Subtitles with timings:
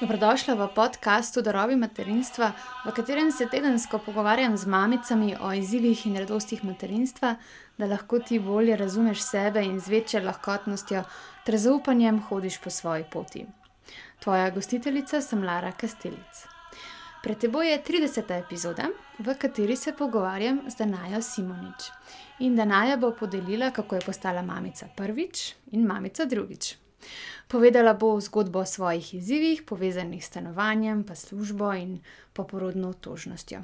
[0.00, 2.52] Dobrodošla v podkastu Darovi materinstva,
[2.84, 7.36] v katerem se tedensko pogovarjam z mamicami o izzivih in radostih materinstva,
[7.78, 11.04] da lahko ti bolje razumeš sebe in z večjo lahkotnostjo
[11.46, 13.46] ter zaupanjem hodiš po svoji poti.
[14.18, 16.42] Tvoja gostiteljica sem Lara Kastelic.
[17.22, 18.38] Pred teboj je 30.
[18.38, 18.88] epizoda,
[19.18, 21.90] v kateri se pogovarjam z Danajo Simonič.
[22.38, 26.83] In Danaja bo podelila, kako je postala mamica prvič in mamica drugič.
[27.48, 31.98] Povedala bo zgodbo o svojih izzivih, povezanih s stanovanjem, pa službo in
[32.32, 33.62] poporodno otožnostjo.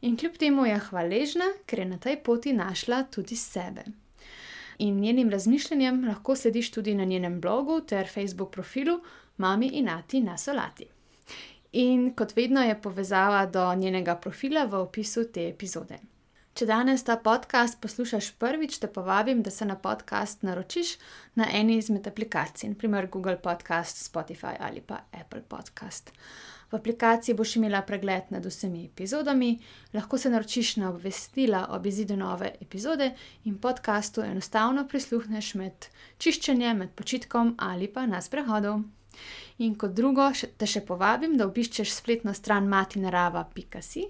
[0.00, 3.84] In kljub temu je hvaležna, ker je na tej poti našla tudi sebe.
[4.78, 9.00] In njenim razmišljanjem lahko slediš tudi na njenem blogu ter Facebook profilu
[9.36, 10.86] Mami in Ati na Solati.
[11.72, 15.98] In kot vedno je povezava do njenega profila v opisu te epizode.
[16.54, 20.92] Če danes ta podcast poslušaš prvič, te povabim, da se na podcast naročiš
[21.34, 26.12] na eni izmed aplikacij, naprimer Google Podcast, Spotify ali pa Apple Podcast.
[26.70, 29.56] V aplikaciji boš imela pregled nad vsemi epizodami,
[29.98, 33.10] lahko se naročiš na obvestila ob izidu nove epizode
[33.50, 38.78] in podkastu enostavno prisluhneš med čiščenjem, med počitkom ali pa na sprehodu.
[39.62, 40.26] In kot drugo,
[40.58, 44.02] te še povabim, da obiščeš spletno stran matinarava.si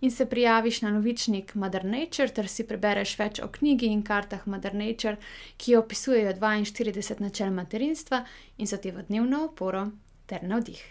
[0.00, 4.46] in se prijaviš na novičnik Mother Nature, ter si prebereš več o knjigi in kartah
[4.46, 5.18] Mother Nature,
[5.58, 8.22] ki opisujejo 42 načel materinstva
[8.58, 9.88] in so ti v dnevno oporo
[10.30, 10.86] ter navdih.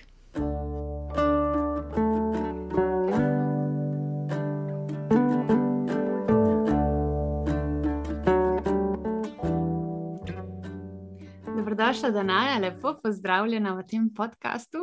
[11.62, 14.80] Dobrodošla, Danaja, lepo pozdravljena v tem podkastu.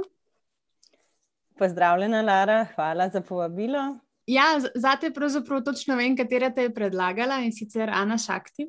[1.58, 3.80] Pozdravljena, Lara, hvala za povabilo.
[4.30, 8.68] Ja, zate pravzaprav točno vem, katera te je predlagala in sicer Ana Šakti.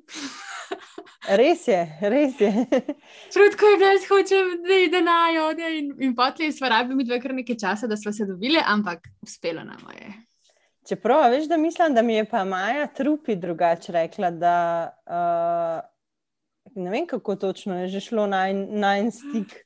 [1.42, 2.50] res je, res je.
[3.36, 5.46] Trudko je bilo, da hočem, da je denajo.
[5.68, 9.68] In, in potlej smo rabili dve kar nekaj časa, da smo se dobili, ampak uspelo
[9.70, 10.10] nam je.
[10.90, 14.58] Čeprav, veš, da mislim, da mi je pa Maja Trupi drugače rekla, da
[15.06, 15.99] uh,
[16.80, 18.48] ne vem, kako točno je že šlo na
[18.98, 19.66] en stik.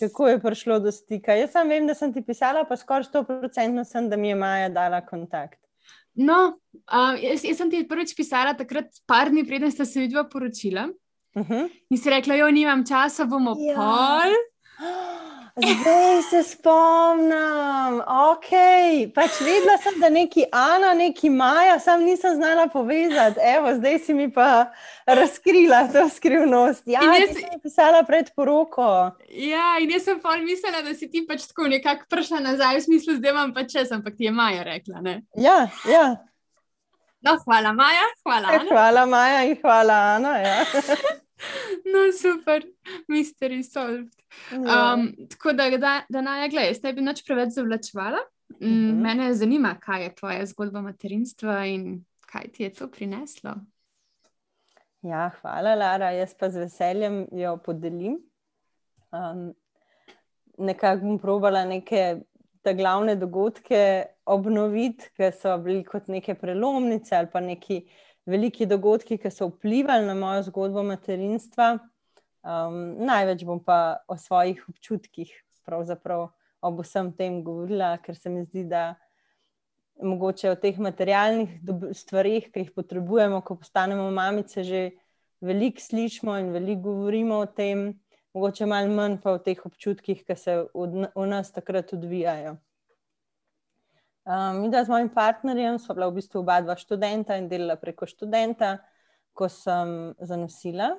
[0.00, 1.34] Kako je prišlo do stika?
[1.38, 4.68] Jaz sam vem, da sem ti pisala, pa skoraj 100% sem, da mi je Maja
[4.68, 5.60] dala kontakt.
[6.14, 6.58] No,
[6.92, 10.88] um, jaz, jaz sem ti prvič pisala takrat, par dni preden sta se vidva poročila.
[11.34, 11.70] Uh -huh.
[11.90, 13.74] In si rekla, jo nimam časa, bomo ja.
[13.76, 14.34] pol.
[15.56, 18.50] Zdaj se spomnim, ok.
[19.14, 23.40] Pač vedela sem, da neki Ana, neki Maja, sam nisem znala povezati.
[23.56, 24.72] Evo, zdaj si mi pa
[25.06, 26.82] razkrila to skrivnost.
[26.86, 28.86] Ja, jaz sem pisala pred poroko.
[29.28, 32.86] Ja, in jaz sem pa mislila, da si ti pač tako nekako prišla nazaj, v
[32.86, 35.04] smislu, da imam pač čas, ampak ti je Maja rekla.
[35.04, 35.18] Ne?
[35.36, 36.06] Ja, ja.
[37.20, 38.56] No, hvala Maja, hvala.
[38.56, 38.70] Ana.
[38.72, 40.38] Hvala Maja in hvala Ana.
[40.40, 40.56] Ja.
[41.82, 42.62] No, super,
[43.10, 44.21] mystery solved.
[44.52, 44.94] Ja.
[44.94, 48.18] Um, tako da, da, da naj gledaj, jaz ne bi nič preveč zavlačevala.
[48.60, 48.90] Mm, uh mhm.
[48.90, 49.02] -huh.
[49.02, 53.54] Mene zanima, kaj je tvoja zgodba materinstva in kaj ti je to prineslo.
[55.02, 56.10] Ja, hvala, Lara.
[56.10, 58.18] Jaz pa z veseljem jo podelim.
[59.12, 59.54] Um,
[60.58, 62.20] nekako bom probala neke
[62.62, 67.80] te glavne dogodke obnoviti, ki so bili kot neke prelomnice ali pa neki
[68.26, 71.78] veliki dogodki, ki so vplivali na mojo zgodbo materinstva.
[72.42, 75.30] Um, največ bom pa o svojih občutkih,
[75.62, 76.32] pravzaprav
[76.62, 78.96] ob vsem tem govorila, ker se mi zdi, da
[80.02, 81.60] mogoče o teh materialnih
[81.94, 84.80] stvarih, ki jih potrebujemo, ko postanemo mamice, že
[85.42, 87.92] veliko slišimo in veliko govorimo o tem,
[88.34, 92.56] mogoče malo manj pa o teh občutkih, ki se v, nas takrat odvijajo.
[94.22, 97.78] Um, mi, da z mojim partnerjem, smo bila v bistvu oba dva študenta in delala
[97.78, 98.76] preko študenta,
[99.30, 100.96] ko sem zanosila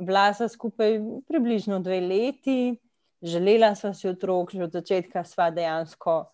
[0.00, 2.76] bila sva skupaj približno dve leti,
[3.22, 6.24] želela sva si otrok, že od začetka sva dejansko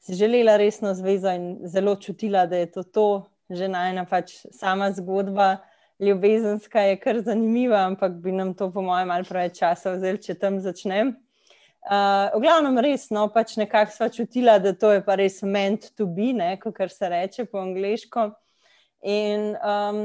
[0.00, 4.92] si želela resno zvezo in zelo čutila, da je to to, že najna pač sama
[4.92, 5.56] zgodba.
[6.00, 10.38] Ljubezenska je kar zanimiva, ampak bi nam to, po mojem, malo preveč časa vzel, če
[10.40, 11.12] tam začnem.
[11.80, 16.06] Uh, v glavnem, resno, pač nekako sva čutila, da to je pa res meant to
[16.06, 18.30] be, kot se reče po angliško.
[19.04, 20.00] In um,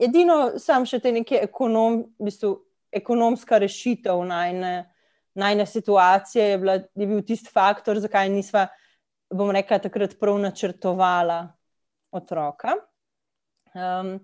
[0.00, 2.54] edino sam še te neke ekonom, v bistvu,
[2.92, 4.74] ekonomska rešitev najne,
[5.38, 8.66] najne situacije je, bila, je bil tisti faktor, zakaj nisva,
[9.30, 11.40] bom rekla, takrat prav načrtovala
[12.10, 12.74] otroka.
[13.74, 14.16] Um,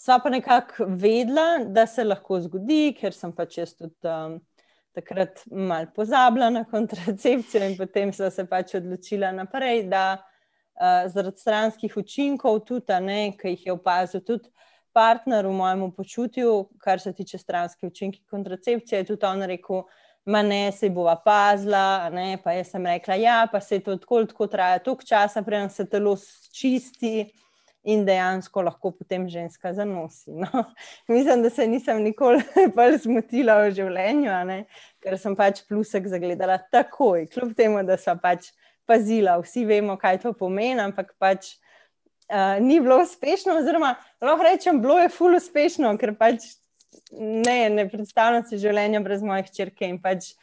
[0.00, 4.40] sva pa nekako vedela, da se lahko zgodi, ker sem pač jaz tudi um,
[4.96, 11.44] takrat mal pozabila na kontracepcijo in potem sva se pač odločila naprej, da uh, zaradi
[11.44, 14.50] stranskih učinkov tudi, ne, ki jih je opazil tudi
[14.92, 19.84] partner v mojem počutju, kar se tiče stranske učinke kontracepcije, je tudi on rekel,
[20.24, 24.24] Ma ne, se bova pazila, ne, pa jaz sem rekla, ja, pa se to tako,
[24.28, 26.12] tako traja, toliko časa, preden se telo
[26.52, 27.24] čisti
[27.82, 30.30] in dejansko lahko potem ženska zanosi.
[30.30, 30.64] No.
[31.08, 32.42] Mislim, da se nisem nikoli
[32.76, 34.36] bolj zmotila v življenju,
[35.00, 38.52] ker sem pač plusek zagledala takoj, kljub temu, da sem pač
[38.84, 39.38] pazila.
[39.40, 41.54] Vsi vemo, kaj to pomeni, ampak pač
[42.30, 46.46] uh, ni bilo uspešno, oziroma lahko rečem, bilo je ful uspešno, ker pač
[47.10, 50.34] ne, ne predstavljam si življenja brez mojih črke in pač.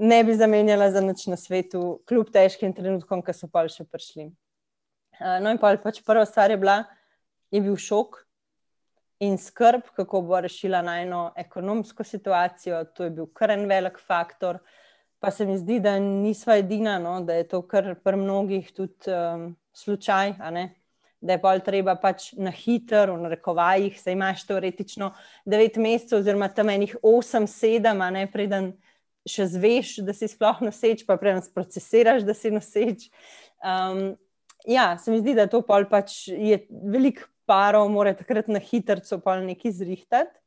[0.00, 4.30] Ne bi zamenjala za noč na svetu, kljub težkim trenutkom, ki so pa še prišli.
[5.20, 6.78] Eh, no, in pa pač prva stvar je bila,
[7.52, 8.16] je bil šok
[9.20, 12.84] in skrb, kako bo rešila najno ekonomsko situacijo.
[12.96, 14.62] To je bil kar en velik faktor.
[15.20, 19.12] Pa se mi zdi, da nisva edina, no, da je to kar pri mnogih tudi
[19.12, 20.38] um, slučaj.
[21.20, 25.10] Da je pa treba pač na hitro, v narekovajih, se imaš teoretično
[25.44, 28.72] 9 mesecev, oziroma tam enih 8, 7, ne preden
[29.28, 33.10] še zveš, da si sploh noseč, pa preden procesiraš, da si noseč.
[33.60, 34.14] Um,
[34.64, 39.20] ja, se mi zdi, da to pol pač je veliko parov, mora takrat na hitro
[39.20, 40.40] pol nekaj zrihtati.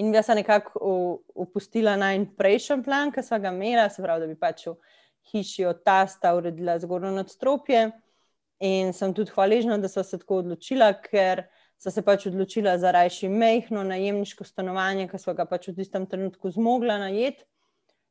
[0.00, 4.22] In jaz sem nekako upustila na en prejšnji plan, ki sem ga imela, se pravi,
[4.22, 4.76] da bi pač v
[5.32, 7.90] hiši od tasta uredila zgornjo nadstropje.
[8.60, 11.46] In sem tudi hvaležna, da so se tako odločila, ker
[11.80, 16.04] so se pač odločila za rajši mehko najemniško stanovanje, ki so ga pač v tistem
[16.06, 17.46] trenutku zmogla najeti.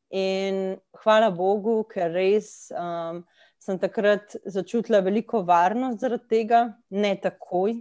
[0.09, 2.71] In hvala Bogu, ker res.
[2.73, 3.21] Um,
[3.59, 7.75] sem takrat začutila veliko varnost zaradi tega, ne takoj.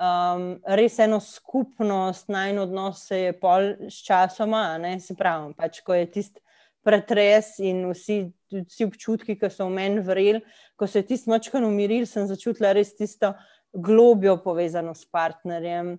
[0.00, 0.44] Um,
[0.78, 5.56] res eno skupnost, najno odnos se je pol s časoma, ne se pravi.
[5.58, 6.44] Pač, ko je tisti
[6.84, 8.22] pretres in vsi,
[8.52, 10.42] vsi občutki, ki so v meni vreli,
[10.76, 13.34] ko se je tisti močkan umiril, sem začutila res tisto
[13.72, 15.98] globjo povezano s partnerjem.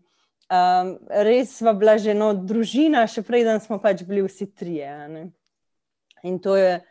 [0.51, 4.89] Um, res sva bila že eno družina, še preden smo pač bili vsi trije.
[6.27, 6.81] In to je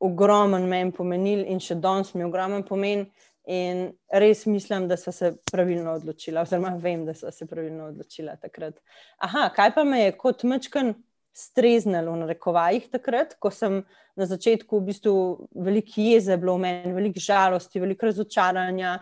[0.00, 3.08] ogromen meni pomenil in še danes mi ogromen pomen.
[3.50, 8.36] In res mislim, da so se pravilno odločila, oziroma vem, da so se pravilno odločila
[8.38, 8.76] takrat.
[9.18, 10.92] Aha, kaj pa me je kot mečken
[11.40, 13.80] streznilo na rekovajih takrat, ko sem
[14.18, 15.14] na začetku v bistvu
[15.54, 18.98] veliko jeze bilo v meni, veliko žalosti, veliko razočaranja.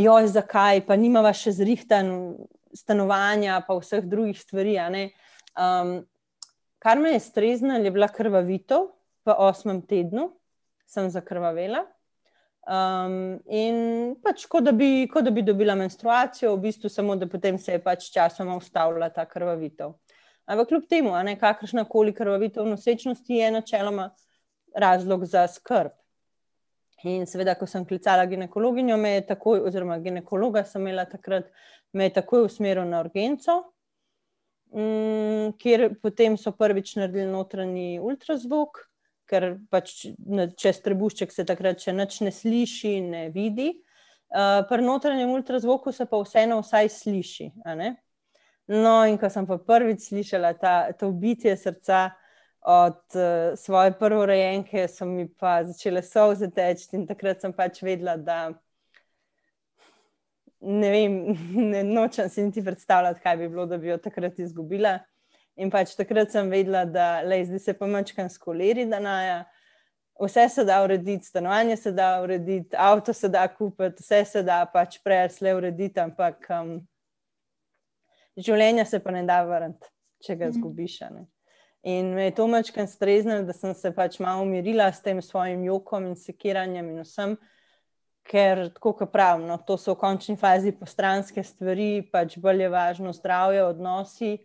[0.00, 2.12] Joj, zakaj, pa nimava še zrihtan
[2.72, 4.78] stanovanja, pa vseh drugih stvari.
[5.52, 5.98] Um,
[6.80, 8.88] kar me je streznilo, je bila krvavitev,
[9.22, 10.32] v osmem tednu
[10.88, 11.84] sem zakrvavela.
[12.62, 14.72] Um, in pač, kot da,
[15.10, 19.08] ko da bi dobila menstruacijo, v bistvu samo da potem se je pač časoma ustavila
[19.10, 19.96] ta krvavitev.
[20.52, 24.10] Ampak kljub temu, ne, kakršna koli krvavitev nosečnosti je načeloma
[24.76, 25.94] razlog za skrb.
[27.08, 31.48] In seveda, ko sem klicala ginekologinjo, me je takoj, oziroma ginekologa sem imela takrat,
[31.92, 33.56] me je takoj usmeril na urgenco,
[34.70, 38.84] um, kjer potem so prvič naredili notranji ultrazvok
[39.32, 39.94] ker pač
[40.60, 43.72] čez trebušček se takrat še nič ne sliši, ne vidi.
[44.32, 47.50] Uh, pri notranjem ultrazvoku se pa vseeno vsaj sliši.
[48.68, 52.10] No, in ko sem pa prvič slišala ta, to bitje srca
[52.62, 58.14] od uh, svoje prvorojenke, so mi pa začele solze teči in takrat sem pač vedela,
[58.16, 58.52] da
[60.62, 61.16] ne vem,
[61.72, 65.00] ne nočem si niti predstavljati, kaj bi bilo, da bi jo takrat izgubila.
[65.56, 69.42] In pač takrat sem vedela, da le zdaj se pa mačkam skoleri, da naja.
[70.22, 74.62] Vse se da urediti, stanovanje se da urediti, avto se da kupiti, vse se da
[74.70, 76.76] pač prej le urediti, ampak um,
[78.36, 79.88] življenje se pa ne da vrniti,
[80.24, 80.58] če ga mhm.
[80.58, 80.98] zgubiš.
[81.12, 81.26] Ne?
[81.82, 85.64] In me je to mačkam streznilo, da sem se pač malo umirila s tem svojim
[85.66, 87.34] jokom in sekiranjem in vsem,
[88.22, 92.68] ker tako kot pravim, no, to so v končni fazi postranske stvari, pač bolj je
[92.70, 94.36] važno zdravje, odnosi.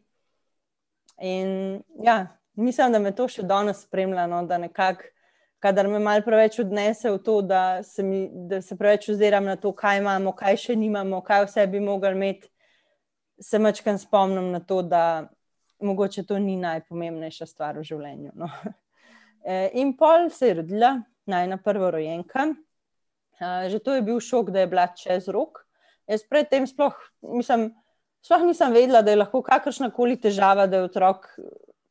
[1.22, 2.17] In ja,
[2.58, 5.13] mislim, da me to še danes spremlja, no, da nekako,
[5.62, 9.60] kadar me malo preveč odnese v to, da se, mi, da se preveč oziram na
[9.62, 12.50] to, kaj imamo, kaj še nimamo, kaj vse bi mogli imeti,
[13.39, 15.27] se mačkam spomnim na to, da
[15.79, 18.36] mogoče to ni najpomembnejša stvar v življenju.
[18.36, 18.51] No.
[19.48, 20.89] E, in pol se je rodila,
[21.29, 22.50] najna prva rojenka.
[23.39, 25.62] Že to je bil šok, da je bila čez rok.
[26.10, 27.70] Jaz predtem sploh, mislim,
[28.25, 31.29] sploh nisem vedela, da je lahko kakršna koli težava, da je otrok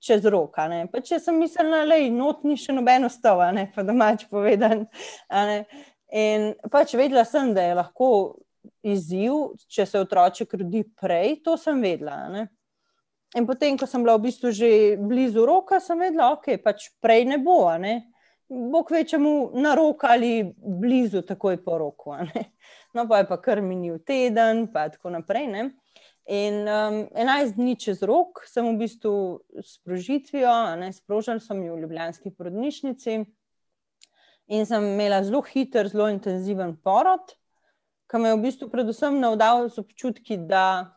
[0.04, 0.66] čez roka.
[1.00, 3.70] Če sem mislila, da je not ni še nobeno stova, ne?
[3.74, 4.84] pa domač povedan.
[6.12, 8.10] In pač vedela sem, da je lahko
[8.82, 12.26] izziv, če se otroček rodi prej, to sem vedela.
[12.32, 12.46] Ne?
[13.36, 14.68] In potem, ko sem bila v bistvu že
[15.00, 17.68] blizu roka, sem vedela, da okay, pač prej ne bo.
[17.80, 17.98] Ne?
[18.48, 22.14] Bog večemu na roko ali blizu, takoj po roku.
[22.94, 25.50] No, pa je pa kar minil teden, pa tako naprej.
[25.52, 25.64] Ne?
[26.26, 29.12] In um, 11 dni čez rok sem v bistvu
[29.60, 33.18] s prožitvijo, ne sprožil sem jo v Ljubljanski porodnišnici
[34.46, 37.34] in sem imela zelo hiter, zelo intenziven porod,
[38.10, 40.96] ki me je v bistvu predvsem navdal z občutki, da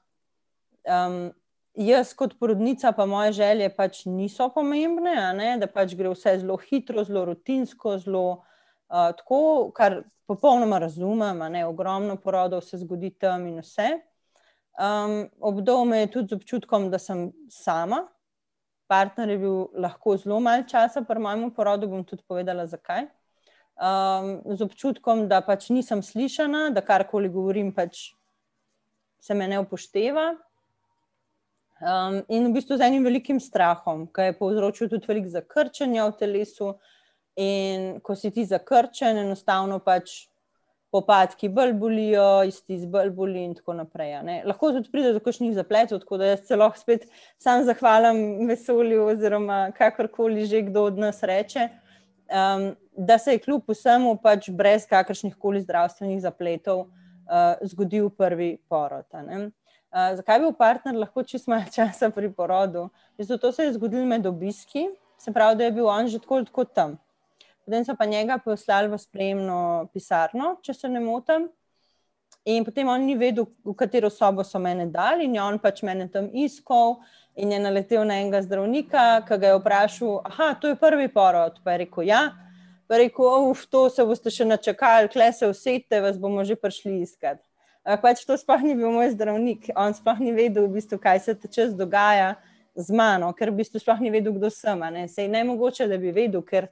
[0.86, 1.32] um,
[1.80, 5.16] jaz kot porodnica, pa moje želje pač niso pomembne,
[5.60, 11.66] da pač gre vse zelo hitro, zelo rutinsko, zelo uh, tako, kar popolnoma razumem, ne,
[11.66, 13.98] ogromno porodov se zgodi tam in vse.
[14.80, 18.06] Um, obdobje me je tudi z občutkom, da sem sama.
[18.90, 23.10] Partner je bil lahko zelo malo časa, pri mojem porodu bom tudi povedala, zakaj.
[23.80, 28.10] Um, z občutkom, da pač nisem slišana, da karkoli govorim, pač
[29.24, 30.34] se me ne upošteva.
[31.80, 36.18] Um, in v bistvu z enim velikim strahom, ki je povzročil tudi veliko zakrčenja v
[36.20, 36.74] telesu.
[37.40, 40.28] In ko si ti zakrčen, enostavno pač
[40.92, 44.18] popadki bolj bolijo, isti z bolj boli in tako naprej.
[44.50, 47.06] Lahko tudi pride do kakšnih zapletov, tako da jaz celo spet
[47.38, 51.70] sam zahvalim vesolju oziroma kakorkoli že kdo od nas reče,
[52.28, 58.58] um, da se je kljub vsemu pač brez kakršnih koli zdravstvenih zapletov uh, zgodil prvi
[58.68, 59.06] porod.
[59.14, 59.46] Uh,
[60.20, 62.90] zakaj je bil partner lahko čist malo časa pri porodu?
[63.18, 66.66] Zato se je zgodil med obiski, se pravi, da je bil on že tako, tako
[66.66, 66.98] tam.
[67.66, 71.48] Potem so pa njega poslali v spremno pisarno, če se ne motim.
[72.46, 76.10] In potem on ni vedel, v katero sobo so mene dali, in on pač mene
[76.12, 76.98] tam iskal.
[77.40, 81.62] In je naletel na enega zdravnika, ki ga je vprašal, je to prvi porod.
[81.64, 82.24] Pa je rekel, ja,
[82.90, 87.04] pa rekel, uf, to se boste še načakali, kle se vsete, vas bomo že prišli
[87.06, 87.38] iskat.
[87.86, 91.22] Ampak pač to sploh ni bil moj zdravnik, on sploh ni vedel, v bistvu, kaj
[91.24, 92.36] se čas dogaja
[92.76, 94.82] z mano, ker v bistvu sploh ni vedel, kdo sem.
[94.94, 95.08] Ne?
[95.08, 96.68] Sej ne mogoče, da bi vedel, ker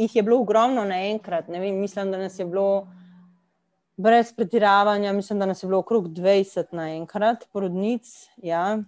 [0.00, 1.48] jih je bilo ogromno naenkrat.
[1.48, 2.88] Mislim, da nas je bilo
[3.96, 8.78] brez pretiravanja, mislim, da nas je bilo okrog 20 naenkrat, porodnic, ja.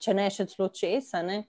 [0.00, 1.24] če ne še celo česa.
[1.24, 1.42] Ne.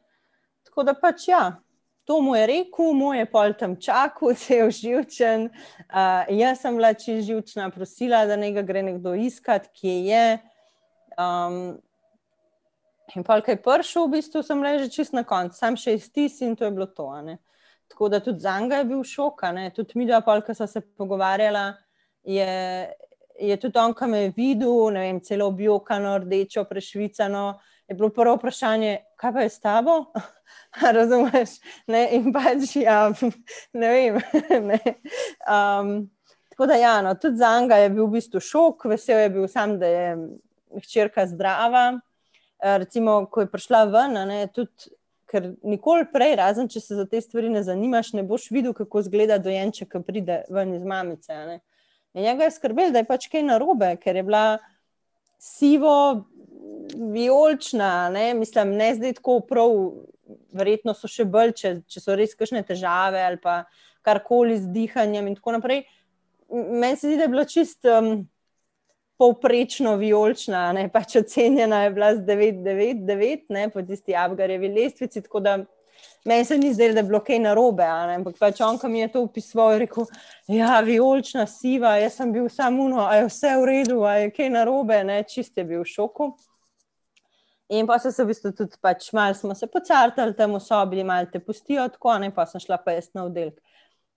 [0.68, 1.60] Tako da pač ja.
[2.08, 5.50] To mu je rekel, moj je pol tam čakal, se je uživčen.
[5.92, 10.38] Uh, jaz sem bila čisto živčna, prosila, da ne gre nekdo iskat, kje je.
[11.18, 11.76] Um,
[13.16, 16.56] in pa, kaj prišel, v bistvu sem ležala čist na koncu, sam še iztis in
[16.56, 17.12] to je bilo to.
[17.12, 17.36] Uh,
[17.88, 19.42] Tako da tudi za njega je bil šok.
[19.76, 21.74] Tudi mi, da pa, ko smo se pogovarjali,
[22.24, 22.90] je,
[23.40, 27.60] je tudi on, ki me je videl, ne vem, celo objokano, rdečo, prešvicano.
[27.88, 30.06] Je bilo prvo vprašanje, kaj pa je s tabo?
[30.98, 31.58] Razumeš?
[31.88, 33.12] Ne, in pač, ja,
[33.80, 34.20] ne vem.
[34.72, 34.80] ne.
[35.48, 36.10] Um,
[36.50, 39.48] tako da, ja, no, tudi za njega je bil v bistvu šok, vesel je bil
[39.48, 40.12] sam, da je
[40.84, 42.00] hčerka zdrava.
[42.60, 44.90] Recimo, ko je prišla ven, ne, tudi
[45.28, 49.04] ker nikoli prej, razen če se za te stvari ne zanimaš, ne boš videl, kako
[49.04, 51.36] izgleda dojenček, ki pride ven iz mamice.
[52.16, 54.46] In njega je skrbel, da je pač kaj narobe, ker je bila
[55.40, 55.94] sivo,
[57.14, 58.34] vijolična, ne?
[58.34, 59.76] mislim, ne zdaj tako prav,
[60.52, 63.62] verjetno so še bolj, če, če so res kakšne težave ali pa
[64.06, 65.84] karkoli z dihanjem in tako naprej.
[66.52, 68.00] Meni se zdi, da je bilo čisto.
[68.00, 68.28] Um,
[69.18, 75.22] povprečno vijolična, ne pač ocenjena je bila z 9-9-9 po tisti Abgarjevi lestvici.
[76.26, 79.08] Meni se ni zdelo, da je bilo kaj narobe, ampak pač on, ki mi je
[79.12, 80.06] to upisoval, je rekel:
[80.48, 84.30] Ja, vijolična, siva, jaz sem bil samo uno, a je vse v redu, a je
[84.32, 86.36] kaj narobe, ne čist je bil v šoku.
[87.70, 91.04] In pa so se v bistvu tudi pač malo smo se pocartali tam v sobi,
[91.04, 93.60] malo te pustijo tako, ne pa sem šla pa jaz na oddelek.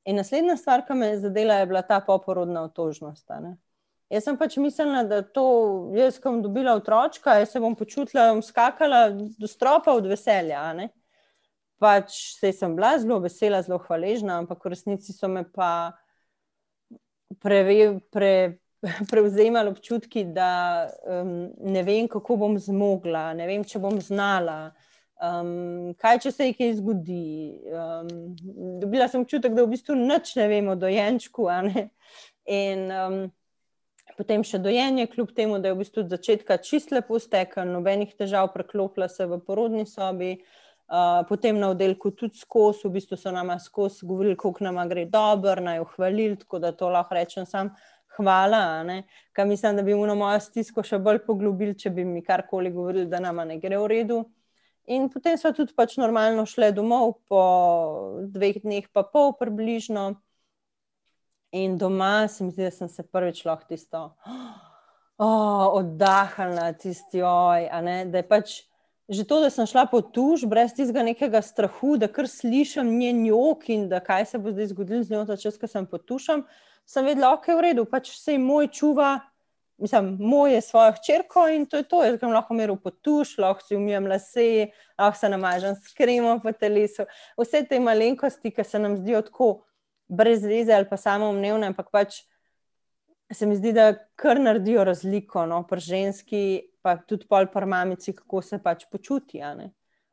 [0.07, 3.27] In naslednja stvar, ki me je zadela, je bila ta poporodna otožnost.
[4.11, 5.45] Jaz sem pač mislila, da to,
[5.99, 10.63] jaz, ko bom dobila otroka, jaz se bom počutila, bom skakala do stropa od veselja.
[11.81, 15.93] Pač se sem bila zelo vesela, zelo hvaležna, ampak v resnici so me pa
[17.43, 18.59] preve, pre,
[19.11, 24.71] prevzemali občutki, da um, ne vem, kako bom zmogla, ne vem, če bom znala.
[25.21, 27.25] Um, kaj, če se je kaj zgodi?
[27.69, 28.09] Um,
[28.81, 31.45] dobila sem občutek, da v bistvu nič ne vem o dojenčku.
[32.51, 33.19] In um,
[34.17, 38.17] potem še dojenje, kljub temu, da je v bistvu od začetka čist lepo stekel, nobenih
[38.17, 40.39] težav, preklopila se v porodni sobi.
[40.91, 45.05] Uh, potem na oddelku tudi skozi, v bistvu so nam skozi govorili, kako nam gre
[45.07, 47.71] dobro, naj jo hvalili, tako da to lahko rečem sam.
[48.17, 48.85] Hvala,
[49.33, 52.73] kaj mislim, da bi mu na mojo stisko še bolj poglobili, če bi mi karkoli
[52.75, 54.19] govorili, da nama ne gre v redu.
[54.91, 57.43] In potem so tudi pač normalno šle domov, po
[58.27, 60.11] dveh dneh, pa pol približno.
[61.55, 64.03] In doma se mi zdi, da sem se prvič lahko tisto
[65.21, 67.69] oh, oddahnila, tisti oj.
[68.11, 68.59] Da je pač
[69.11, 73.25] že to, da sem šla po tuž, brez tistega nekega strahu, da kar slišim njen
[73.27, 76.45] jok in da kaj se bo zdaj zgodilo z njo, da čas, ko sem potušam,
[76.87, 79.19] sem vedela, ok, v redu, pač se jim moj čuva
[79.81, 82.05] mislim, moje svojo hčerko in to je to.
[82.05, 84.69] Jaz sem lahko imel potuš, lahko si umijem lase,
[84.99, 87.07] lahko se namažem s kremom po telesu.
[87.39, 89.51] Vse te malenkosti, ki se nam zdijo tako
[90.09, 92.23] brez veze ali pa samo umnevne, ampak pač
[93.33, 96.43] se mi zdi, da kar naredijo razliko no, pri ženski,
[96.83, 99.41] pa tudi pol pri mamici, kako se pač počuti.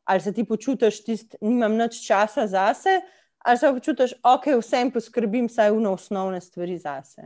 [0.06, 3.02] Ali se ti počutiš, da nimam več časa zase,
[3.48, 7.24] ali se počutiš, da okay, vsem poskrbim, saj v osnovne stvari zase.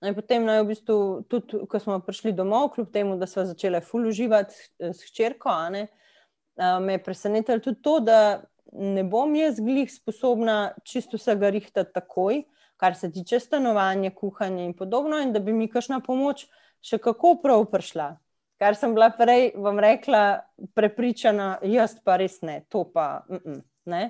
[0.00, 0.96] No, potem, no, v bistvu,
[1.32, 4.54] tudi ko smo prišli domov, kljub temu, da smo začeli fuluživati
[4.92, 5.54] s hčerko,
[6.84, 8.18] me je presenetilo tudi to, da
[8.72, 12.42] ne bom jaz glih sposobna čisto vsega rihtati takoj,
[12.76, 16.44] kar se tiče stanovanja, kuhanja in podobno, in da bi mi kakšna pomoč
[16.84, 18.10] še kako prav prišla.
[18.60, 20.44] Kar sem bila prej, vam rekla,
[20.76, 24.04] prepričana, jaz pa res ne, to pa mm -mm, ne.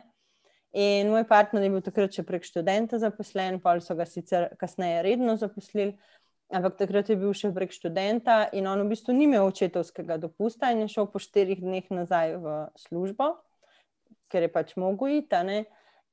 [0.72, 5.02] In moj partner je bil takrat še prek študenta zaposlen, pa so ga sicer kasneje
[5.06, 5.94] redno zaposlili,
[6.52, 10.70] ampak takrat je bil še prek študenta in on v bistvu ni imel očetovskega dopusta
[10.74, 13.36] in je šel po štirih dneh nazaj v službo
[14.28, 15.62] ker je pač mogel iti.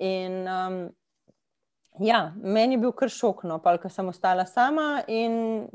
[0.04, 0.78] In um,
[2.02, 5.04] ja, meni je bil kar šokno, pa ker sem ostala sama.
[5.08, 5.68] In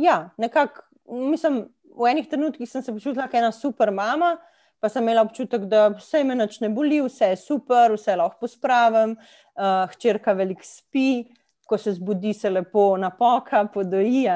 [0.00, 0.84] ja, nekako,
[1.32, 4.36] mislim, v enih trenutkih sem se počutila kot ena super mama.
[4.82, 9.14] Pa sem imela občutek, da vse me ne boli, vse je super, vse lahko pospravim,
[9.14, 11.22] uh, hčerka veliko spi,
[11.70, 14.26] ko se zbudi, se lepo napoka, podoji,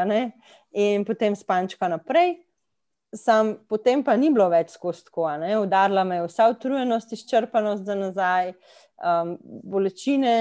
[0.73, 2.37] in potem spančka naprej
[3.17, 5.29] sam, potem pa ni bilo več skozi tako.
[5.63, 8.53] Udarila me je vsa utrujenost, izčrpanost za nazaj,
[9.01, 10.37] um, bolečine,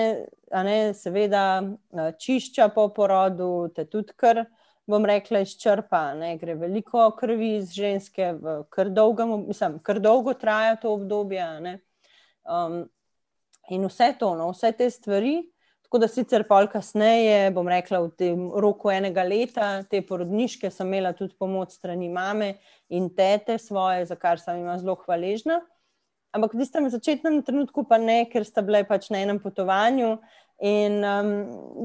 [0.51, 4.45] ne, seveda, uh, čišča po porodu, te tudi kar,
[4.89, 6.13] bom rekla, izčrpa.
[6.19, 8.33] Ne, gre veliko krvi iz ženske,
[8.73, 11.45] kar dolgo, mislim, kar dolgo traja to obdobje.
[12.45, 12.83] Um,
[13.69, 15.37] in vse to, no, vse te stvari.
[15.85, 20.89] Tako da sicer pol kasneje, bom rekla, v tem roku enega leta, te porodniške, sem
[20.89, 22.55] imela tudi pomoč strani mame
[22.89, 25.59] in tete svoje, za kar sem jim zelo hvaležna.
[26.35, 30.17] Ampak v tistem začetnem trenutku pa ne, ker sta bile pač na enem potovanju.
[30.63, 31.29] In um,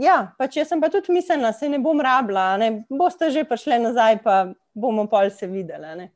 [0.02, 3.80] ja, pač jaz sem pa tudi mislila, se ne bom rabila, ne boste že prišli
[3.82, 6.06] nazaj, pa bomo pol se videli.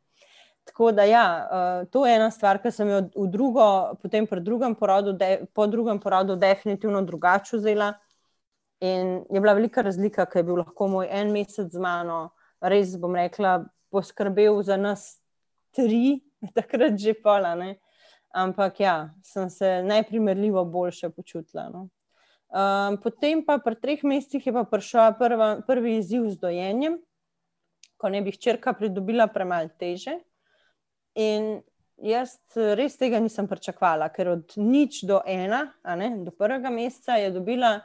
[0.65, 3.67] Tako da, ja, uh, to je ena stvar, ki sem jo v drugo,
[4.01, 7.93] potem drugem porodu, de, po drugem porodu, definitivno drugače vzela.
[8.81, 12.97] In je bila velika razlika, ker je bil lahko moj en mesec z mano, res
[12.97, 15.19] bom rekla, poskrbel za nas
[15.75, 16.23] tri,
[16.57, 17.55] takrat že pola.
[17.55, 17.77] Ne?
[18.35, 21.69] Ampak ja, sem se najprimerljivo boljše počutila.
[21.69, 21.89] No?
[22.55, 25.17] Um, potem pa pri treh mesecih je pa prišel
[25.67, 27.01] prvi izziv z dojenjem,
[27.99, 30.21] ko ne bi hčerka pridobila premalo teže.
[31.19, 31.65] In
[31.99, 37.35] jaz res tega nisem pričakovala, ker od nič do ena, ne, do prvega meseca je
[37.35, 37.81] dobila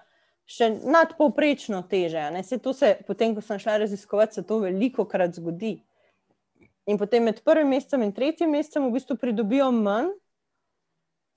[0.50, 2.30] še nadpovprečno teže.
[2.46, 5.80] Se to se, potem, ko sem šla raziskovati, se to veliko krat zgodi.
[6.90, 10.14] In potem med prvim mesecem in tretjim mesecem v bistvu pridobijo manj,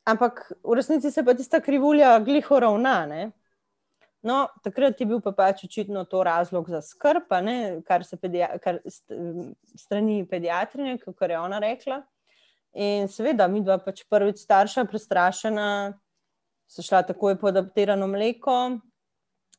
[0.04, 3.06] ampak v resnici se pa tista krivulja gliho ravna.
[3.06, 3.30] Ne.
[4.22, 8.52] No, takrat je bil pa pač očitno to razlog za skrb, ne, kar se pedia,
[8.62, 8.78] kar
[9.74, 12.02] strani pediatrine, kako je ona rekla.
[12.72, 15.66] In seveda, mi dva pač prvič starša, prestrašena,
[16.70, 18.78] so šla takoj po adaptirano mleko.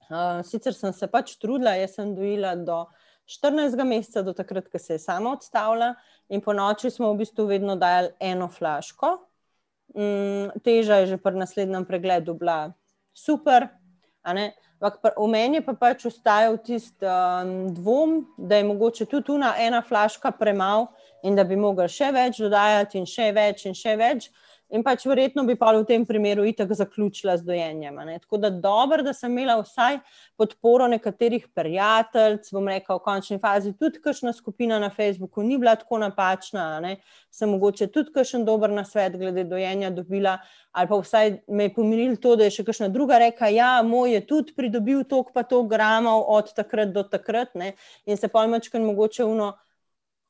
[0.08, 2.86] Uh, sicer sem se pač trudila, jaz sem dojila do
[3.30, 3.76] 14.
[3.84, 5.94] meseca, do takrat, ko se je sama odstavila,
[6.30, 9.14] in po noči smo v bistvu vedno dajali eno flaško.
[9.94, 12.74] Um, teža je že pri naslednjem pregledu bila
[13.14, 13.70] super.
[14.24, 19.82] Ampak v meni pa pač ostajal tisti um, dvom, da je mogoče tudi tu ena
[19.82, 20.90] flaška premalo
[21.24, 24.32] in da bi mogli še več dodajati, in še več, in še več.
[24.74, 27.98] In pač verjetno bi pa v tem primeru itak zaključila z dojenjem.
[28.24, 30.00] Tako da dobro, da sem imela vsaj
[30.38, 35.76] podporo nekaterih prijateljic, bom rekla v končni fazi, tudi kakšna skupina na Facebooku ni bila
[35.76, 36.96] tako napačna, ne?
[37.30, 40.38] sem mogoče tudi kakšen dober nasvet glede dojenja dobila,
[40.72, 44.16] ali pa vsaj me je pomiril to, da je še kakšna druga reka, ja, moj
[44.16, 47.74] je tudi pridobil tok pa tok gramov od takrat do takrat ne?
[48.06, 49.54] in se pojmačkan mogoče uno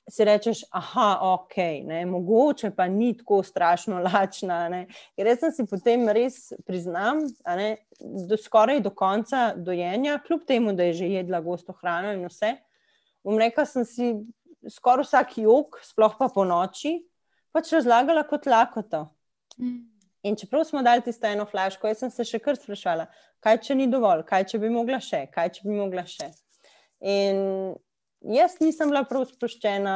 [0.09, 1.55] si rečeš, ah, ok,
[1.87, 4.67] ne, mogoče pa ni tako strašno lačna.
[4.69, 4.81] Ne.
[5.15, 10.89] Ker sem si potem res priznam, ne, do skoraj do konca dojenja, kljub temu, da
[10.89, 12.55] je že jedla gosto hrano in vse.
[13.23, 14.11] Bom rekel, sem si
[14.69, 16.97] skoraj vsak jog, sploh pa po noči,
[17.55, 19.07] pač razlagala kot lakoto.
[19.57, 19.93] Mm.
[20.23, 23.09] In čeprav smo dali tisto eno flaško, jaz sem se še kar sprašvala,
[23.43, 26.29] kaj če ni dovolj, kaj če bi mogla še, kaj če bi mogla še.
[27.03, 27.75] In
[28.23, 29.95] jaz nisem bila prav sproščena,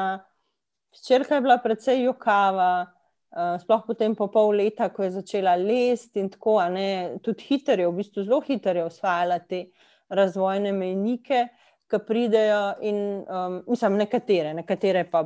[1.07, 2.87] črka je bila precej jokava,
[3.31, 7.77] uh, sploh potem po pol leta, ko je začela lesti in tako, ne, tudi hitro
[7.79, 9.67] je, v bistvu zelo hitro je osvajala te
[10.09, 11.47] razvojne mejnike.
[11.87, 12.97] ki pridejo, in
[13.31, 15.23] um, mislim, nekatere, nekatere pa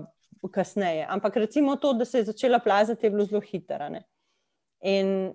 [0.54, 1.06] kasneje.
[1.10, 3.88] Ampak recimo to, da se je začela plazati, je bilo zelo hitro.
[4.82, 5.34] In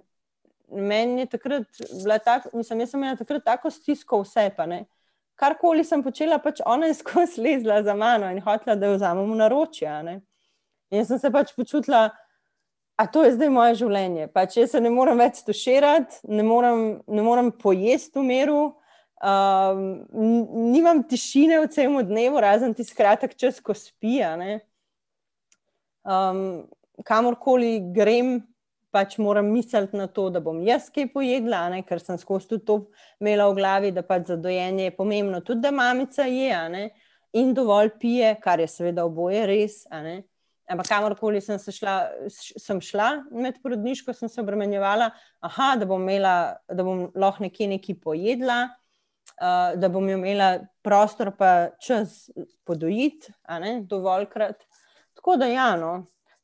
[0.70, 1.66] meni je takrat
[2.02, 4.85] bila tako, mislim, jaz sem imela takrat tako stisko vse, pa ne.
[5.37, 9.35] Karkoli sem počela, pač ona je skozi lezla za mano in hotela, da jo vzamemo
[9.37, 9.90] na ročje.
[10.90, 12.09] In jaz sem se pač počutila,
[12.96, 14.31] da to je zdaj moje življenje.
[14.33, 18.61] Pač jaz se ne morem več stuširati, ne morem, ne morem pojesti v miru,
[19.20, 19.83] um,
[20.72, 24.33] nimam tišine v celem dnevu, razen ti skratek čas, ko spija.
[26.07, 26.64] Um,
[27.05, 28.38] kamorkoli grem,
[28.96, 31.82] pač moram misliti na to, da bom jaz kaj pojedla, ne?
[31.85, 32.78] ker sem skozi tudi to
[33.20, 36.88] imela v glavi, da pač za dojenje je pomembno tudi, da mamica je
[37.37, 39.82] in dovolj pije, kar je seveda oboje res.
[40.66, 41.96] Ampak kamorkoli sem, šla,
[42.32, 45.12] sem šla med porodniško, sem se obremenjevala,
[45.44, 48.59] aha, da, bom imela, da bom lahko nekje nekaj pojedla,
[49.37, 52.24] uh, da bom imela prostor pa čas
[52.66, 53.30] podojiti,
[53.87, 54.64] dovoljkrat.
[55.20, 55.92] Tako da, ja, no,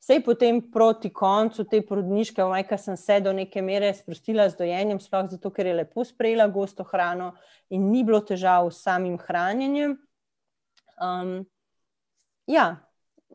[0.03, 4.99] Sej potem proti koncu te porodniške, majka sem se do neke mere sprostila z dojenjem,
[4.99, 7.37] sploh zato, ker je lepo sprejela gosto hrano
[7.71, 9.95] in ni bilo težav s samim hranjenjem.
[10.99, 11.45] Um,
[12.51, 12.83] ja,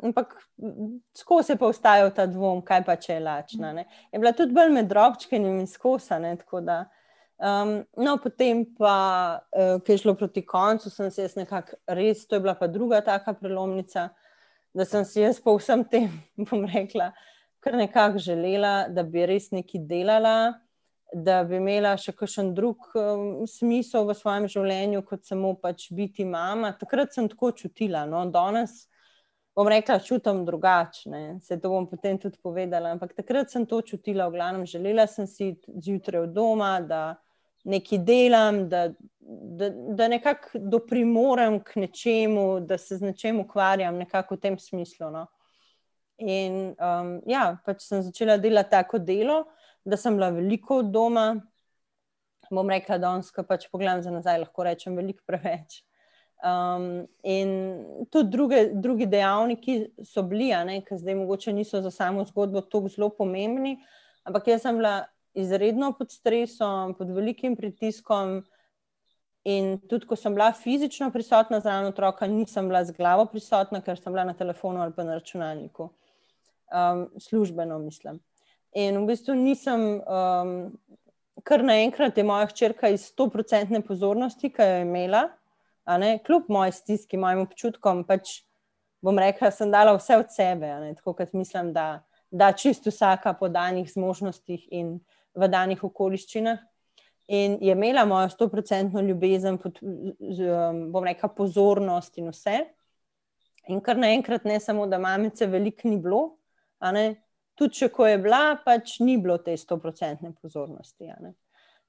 [0.04, 0.36] ampak
[1.16, 3.72] skozi je pa ostajal ta dvom, kaj pa če je lačna.
[3.80, 3.88] Ne?
[4.12, 6.36] Je bila tudi bolj med drobčkenjem in skosane.
[6.52, 12.28] Um, no, potem pa, uh, ki je šlo proti koncu, sem se jaz nekako res,
[12.28, 14.10] to je bila pa druga taka prelomnica
[14.76, 16.12] da sem si jaz po vsem tem,
[16.50, 17.12] bom rekla,
[17.64, 20.38] kar nekako želela, da bi res nekaj delala,
[21.14, 26.26] da bi imela še kakšen drug um, smisel v svojem življenju, kot samo pač biti
[26.28, 26.74] mama.
[26.76, 28.86] Takrat sem tako čutila, no, danes.
[29.58, 32.92] Bom rekla, čutim drugačne, se to bom potem tudi povedala.
[32.94, 37.16] Ampak takrat sem to čutila, v glavnem, želela sem si zjutraj od doma, da
[37.66, 38.92] nekaj delam, da,
[39.28, 45.12] da, da nekako doprimorem k nečemu, da se z nečem ukvarjam, nekako v tem smislu.
[45.12, 45.26] No.
[46.18, 49.44] In um, ja, pač sem začela delati tako delo,
[49.86, 51.28] da sem bila veliko od doma.
[52.52, 55.82] Bom rekla, da onska pač pogledam za nazaj, lahko rečem, veliko preveč.
[56.38, 57.50] Um, in
[58.14, 60.54] tudi druge, drugi dejavniki so bili,
[60.86, 63.80] ki zdaj mogoče niso za samo zgodbo tako zelo pomembni,
[64.24, 68.44] ampak jaz sem bila izredno pod stresom, pod velikim pritiskom.
[69.48, 74.00] In tudi, ko sem bila fizično prisotna zraven otroka, nisem bila z glavo prisotna, ker
[74.00, 78.20] sem bila na telefonu ali pa na računalniku, um, službeno, mislim.
[78.76, 80.52] In v bistvu nisem, um,
[81.48, 85.24] kar naenkrat je moja hčerka iz 100-odstotne pozornosti, ki jo je imela,
[85.96, 88.42] ne, kljub moji stiski, mojim občutkom, pač
[89.02, 93.32] bom rekla, sem dala vse od sebe, ne, tako kot mislim, da, da čisto vsaka
[93.40, 94.98] po danih zmožnostih in
[95.38, 96.60] v danih okoliščinah.
[97.28, 102.62] In je imela mojo stoprocentno ljubezen, um, bom rekla, pozornost in vse.
[103.68, 106.38] In kar naenkrat, ne samo, da mamice veliko ni bilo,
[107.58, 111.10] tudi če ko je bila, pač ni bilo te stoprocentne pozornosti.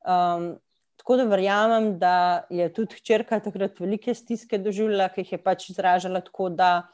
[0.03, 0.57] Um,
[0.98, 2.14] tako da verjamem, da
[2.51, 6.88] je tudi hčerka takrat velike stiske doživljala, ki jih je pač izražala tako, da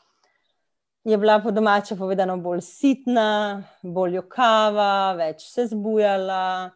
[1.05, 6.75] je bila po domače povedano bolj sitna, bolj jokava, več se zbujala.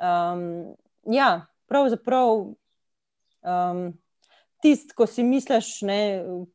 [0.00, 0.72] Um,
[1.06, 2.54] ja, pravzaprav
[3.44, 3.82] um,
[4.62, 5.98] tisti, ko si misliš, ne,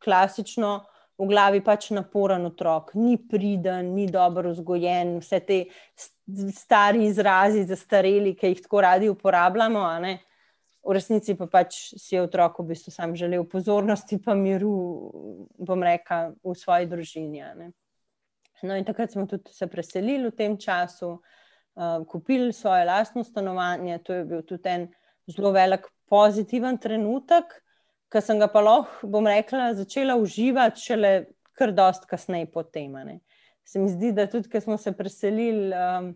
[0.04, 0.80] klasično.
[1.20, 5.58] V glavi pač naporen otrok, ni priden, ni dobro vzgojen, vse te
[6.56, 9.84] stari izrazi, zastareli, ki jih tako radi uporabljamo.
[10.80, 14.72] V resnici pa pač si je otrok v bistvu sam želel pozornosti, pa miru,
[15.60, 17.44] bom rekel, v svoji družini.
[18.64, 21.40] No, in takrat smo tudi se preselili v tem času, uh,
[22.08, 23.98] kupili svoje lastno stanovanje.
[24.04, 24.88] To je bil tudi en
[25.28, 27.54] zelo velik pozitiven trenutek,
[28.10, 31.12] ki sem ga pa lahko, bom rekla, začela uživati šele
[31.54, 32.96] kar dost kasneje po tem.
[33.64, 35.70] Se mi zdi, da tudi, ker smo se preselili.
[35.76, 36.14] Um,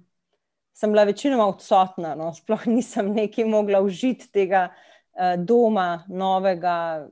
[0.73, 2.32] sem bila večinoma odsotna, no?
[2.34, 7.08] sploh nisem neki mogla užiti tega uh, doma, novega.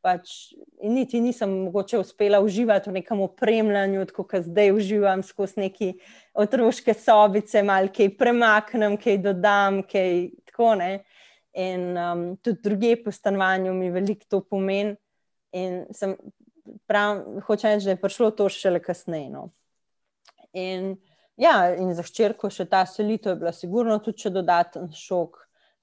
[0.00, 5.90] Pač, niti nisem mogoče uspela uživati v nekem opremljanju, tako kot zdaj uživam skozi neke
[6.32, 10.90] otroške sobice, malo kaj premaknem, kaj dodam, kaj tako ne.
[11.60, 14.96] In um, tudi druge po stanovanju mi veliko to pomeni.
[15.52, 16.16] In sem
[16.88, 19.28] prav, hočem reči, da je prišlo to šele kasneje.
[19.34, 19.48] No.
[20.56, 20.94] In
[21.40, 25.38] Ja, in za hčerko še ta selitev je bila sigurno tudi dodaten šok.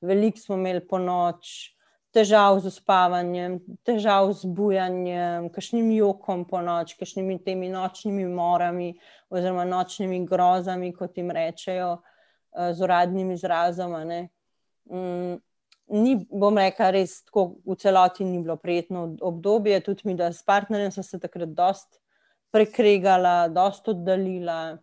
[0.05, 1.71] Veliko smo imeli po noč,
[2.17, 8.95] težav z uspavanjem, težav z bujanjem, kakšnim jokom po noč, kakšnimi temi nočnimi morami
[9.29, 13.93] oziroma nočnimi grozami, kot jim rečejo, eh, z uradnim izrazom.
[14.89, 15.37] Mm,
[15.93, 20.43] ni, bom rekla, res tako v celoti ni bilo prijetno obdobje, tudi mi, da s
[20.43, 22.01] partnerjem sem se takrat dost
[22.51, 24.77] prekregala, dost oddaljila.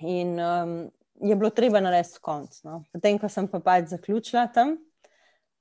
[0.00, 0.76] In um,
[1.20, 2.62] je bilo treba narediti konc.
[2.64, 2.82] No.
[2.92, 4.78] Potem, ko sem pa pač zaključila tam,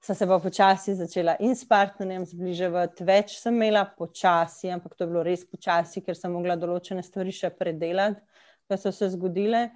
[0.01, 5.03] sem se pa počasi začela in s partnerjem zbliževati, več sem imela počasi, ampak to
[5.03, 8.21] je bilo res počasi, ker sem mogla določene stvari še predelati,
[8.69, 9.69] ki so se zgodile.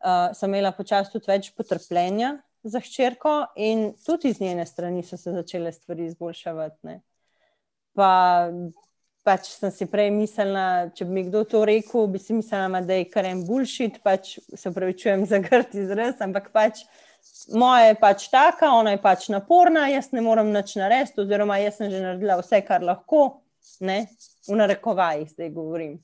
[0.00, 5.16] Uh, sem imela počasi tudi več potrpljenja za hčerko, in tudi iz njene strani so
[5.16, 7.00] se začele stvari izboljšavati.
[7.96, 8.12] Pa
[9.24, 12.96] pač sem si prej mislila, če bi mi kdo to rekel, bi si mislila, da
[13.00, 16.84] je kar en bulšit, pač se pravi, čujem za grd izraz, ampak pač
[17.52, 21.80] moja je pač taka, ona je pač naporna, jaz ne morem nič narediti, oziroma jaz
[21.80, 23.40] sem že naredila vse, kar lahko,
[23.80, 24.04] ne?
[24.48, 25.98] v narekovajih zdaj govorim.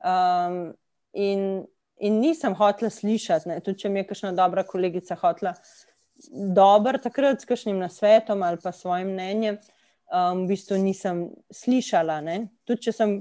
[0.00, 0.72] Um,
[1.12, 1.62] in,
[2.00, 3.60] in nisem hotela slišati, ne?
[3.64, 5.54] tudi če mi je kakšna dobra kolegica hotela.
[6.30, 9.60] Dobro, takrat s kakšnim nasvetom ali pa svojim mnenjem,
[10.12, 12.20] um, v bistvu nisem slišala.
[12.24, 12.42] Ne?
[12.68, 13.16] Tudi če sem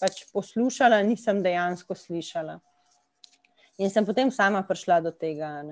[0.00, 2.58] pač poslušala, nisem dejansko slišala.
[3.80, 5.62] In sem potem sama prišla do tega.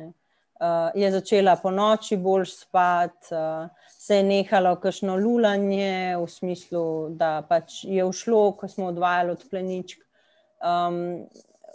[0.60, 6.82] Uh, je začela po noči bolj spati, uh, se je nehalo kakšno lulanje, v smislu,
[7.16, 10.02] da pač je ušlo, ko smo odvajali od pleničk.
[10.60, 11.24] Um,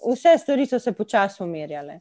[0.06, 2.00] vse stvari so se počasi umirjale.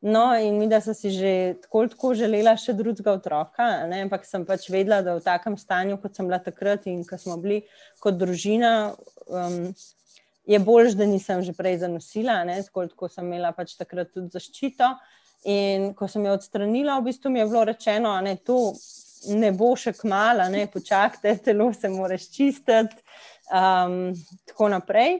[0.00, 4.00] No, in mi, da sem si že tako, tako želela še drugega otroka, ne?
[4.02, 7.36] ampak sem pač vedela, da v takem stanju, kot sem bila takrat in ko smo
[7.38, 7.60] bili
[8.02, 8.96] kot družina,
[9.28, 9.68] um,
[10.48, 14.90] je bolj, da nisem že prej zanosila, tako, tako sem imela pač takrat tudi zaščito.
[15.50, 18.58] In ko sem jo odstranila, v bistvu mi je bilo rečeno, da to
[19.34, 23.02] ne bo še kmala, ne počakajte, telo se moraš čistiti.
[23.52, 24.14] Um,
[24.46, 25.18] tako naprej,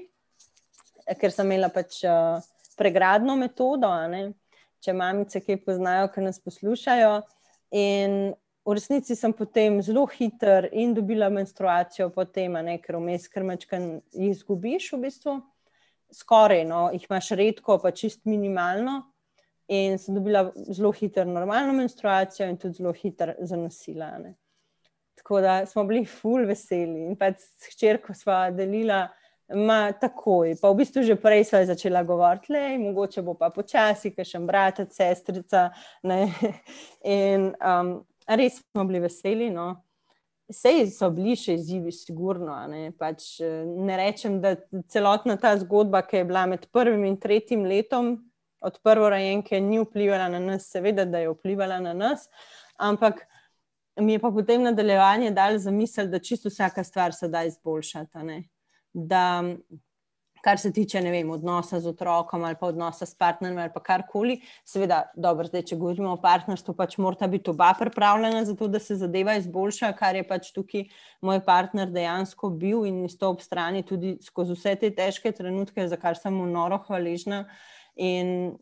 [1.19, 2.39] ker sem imela pač uh,
[2.79, 3.91] pregradno metodo
[4.83, 7.13] če mamice kaj poznajo, ki nas poslušajo.
[7.79, 8.33] In
[8.67, 14.33] v resnici sem potem zelo hiter in dobila menstruacijo, potem, ne, ker vmes krmačka jih
[14.35, 15.39] izgubiš, v bistvu.
[16.13, 19.01] Skoraj, no, jih imaš redko, pa čist minimalno.
[19.69, 24.19] In sem dobila zelo hiter normalno menstruacijo, in tudi zelo hiter zanosila.
[24.19, 24.35] Ne.
[25.23, 27.07] Tako da smo bili ful veseli.
[27.07, 29.07] In pa s hčerko sva delila.
[29.53, 34.15] Ma, takoj, pa v bistvu že prej smo začeli govoriti, da mogoče bo pa počasi,
[34.15, 35.67] ker še brat, sestrica.
[37.05, 37.91] In um,
[38.27, 39.51] res smo bili veseli.
[39.53, 39.75] No.
[40.53, 42.57] Sej so bili še izzivi, sigurno.
[42.71, 42.95] Ne.
[42.97, 44.55] Pač, ne rečem, da
[44.89, 48.15] celotna ta zgodba, ki je bila med prvim in tretjim letom
[48.63, 52.29] od prvorojenke, ni vplivala na nas, seveda, da je vplivala na nas,
[52.77, 53.27] ampak
[54.01, 58.43] mi je pa potem nadaljevanje dal za misel, da čisto vsaka stvar se da izboljšati
[58.93, 59.43] da
[60.43, 65.03] kar se tiče vem, odnosa z otrokom ali pa odnosa s partnerjem ali karkoli, seveda,
[65.15, 68.97] dobro, zdaj, če govorimo o partnerstvu, pač mora biti oba pripravljena za to, da se
[68.99, 70.89] zadeva izboljša, kar je pač tukaj
[71.23, 75.97] moj partner dejansko bil in sto ob strani tudi skozi vse te težke trenutke, za
[75.97, 77.45] kar sem mu noro hvaležna.
[77.97, 78.57] In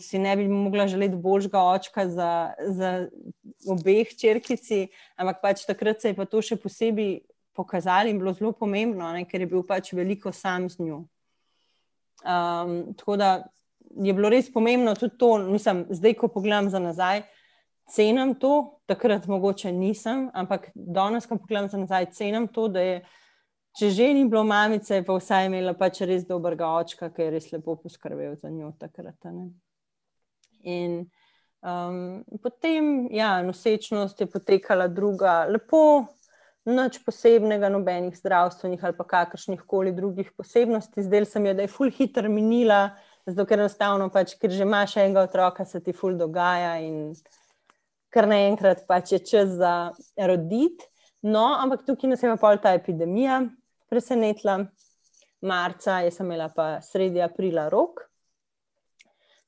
[0.00, 3.06] si ne bi mogla želeti boljšega očka za, za
[3.68, 7.22] obeh črkici, ampak pač takrat se je pa to še posebej
[7.54, 11.04] pokazali in bilo zelo pomembno, ne, ker je bil pač veliko sam z njo.
[12.24, 13.30] Um, tako da
[13.94, 17.22] je bilo res pomembno tudi to, mislim, zdaj, ko pogledam za nazaj,
[17.90, 22.96] cenim to, takrat mogoče nisem, ampak danes, ko pogledam za nazaj, cenim to, da je,
[23.74, 27.48] če že ni bilo mamice, pa vsaj imela pač res dobrega očka, ki je res
[27.52, 29.18] lepo poskrbel za njo takrat.
[29.34, 29.48] Ne.
[30.62, 31.00] In
[31.60, 36.06] um, potem, ja, nosečnost je potekala druga, lepo,
[36.64, 41.02] nič posebnega, nobenih zdravstvenih ali pa kakršnih koli drugih posebnosti.
[41.02, 42.94] Zdaj se mi je, da je ful hitro minila,
[43.26, 47.12] zato ker enostavno, pač, ker že imaš enega otroka, se ti ful dogaja in
[48.14, 49.74] kar naenkrat pač je čas za
[50.14, 50.86] roditi.
[51.24, 53.42] No, ampak tukaj nas je pa pol ta epidemija
[53.94, 54.58] presenetila.
[55.44, 58.02] Marca je sem imela pa sredi aprila rok.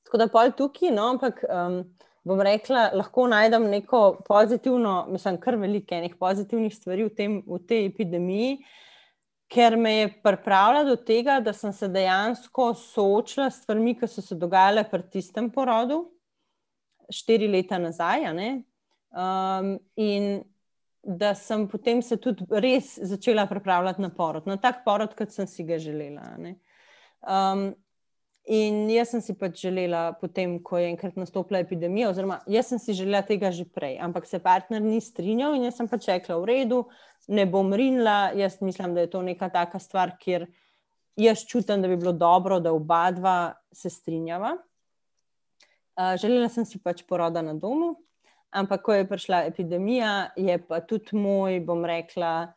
[0.07, 1.43] Tako da pol tukaj, no, ampak.
[1.51, 1.81] Um,
[2.27, 7.59] bom rekla, lahko najdem neko pozitivno, mislim, kar veliko enih pozitivnih stvari v, tem, v
[7.69, 8.57] tej epidemiji,
[9.51, 14.23] ker me je pripravila do tega, da sem se dejansko soočila s stvarmi, ki so
[14.23, 16.01] se dogajale pri tistem porodu,
[17.07, 18.27] štiri leta nazaj.
[18.27, 20.41] Um, in
[21.07, 25.47] da sem potem se tudi res začela pripravljati na porod, na tak porod, kot sem
[25.47, 26.35] si ga želela.
[27.23, 27.69] Um,
[28.47, 32.79] In jaz sem si pač želela, potem, ko je enkrat nastopila epidemija, oziroma jaz sem
[32.79, 36.37] si želela tega že prej, ampak se partner ni strinjal in jaz sem pač rekla:
[36.39, 36.77] V redu,
[37.27, 38.31] ne bom rinila.
[38.39, 40.47] Jaz mislim, da je to neka taka stvar, kjer
[41.19, 43.37] jaz čutim, da bi bilo dobro, da oba dva
[43.75, 44.55] se strinjava.
[45.97, 47.97] Uh, želela sem si pač poroda na domu,
[48.51, 52.53] Ampak, ko je prišla epidemija, je pa tudi moj, bom rekla,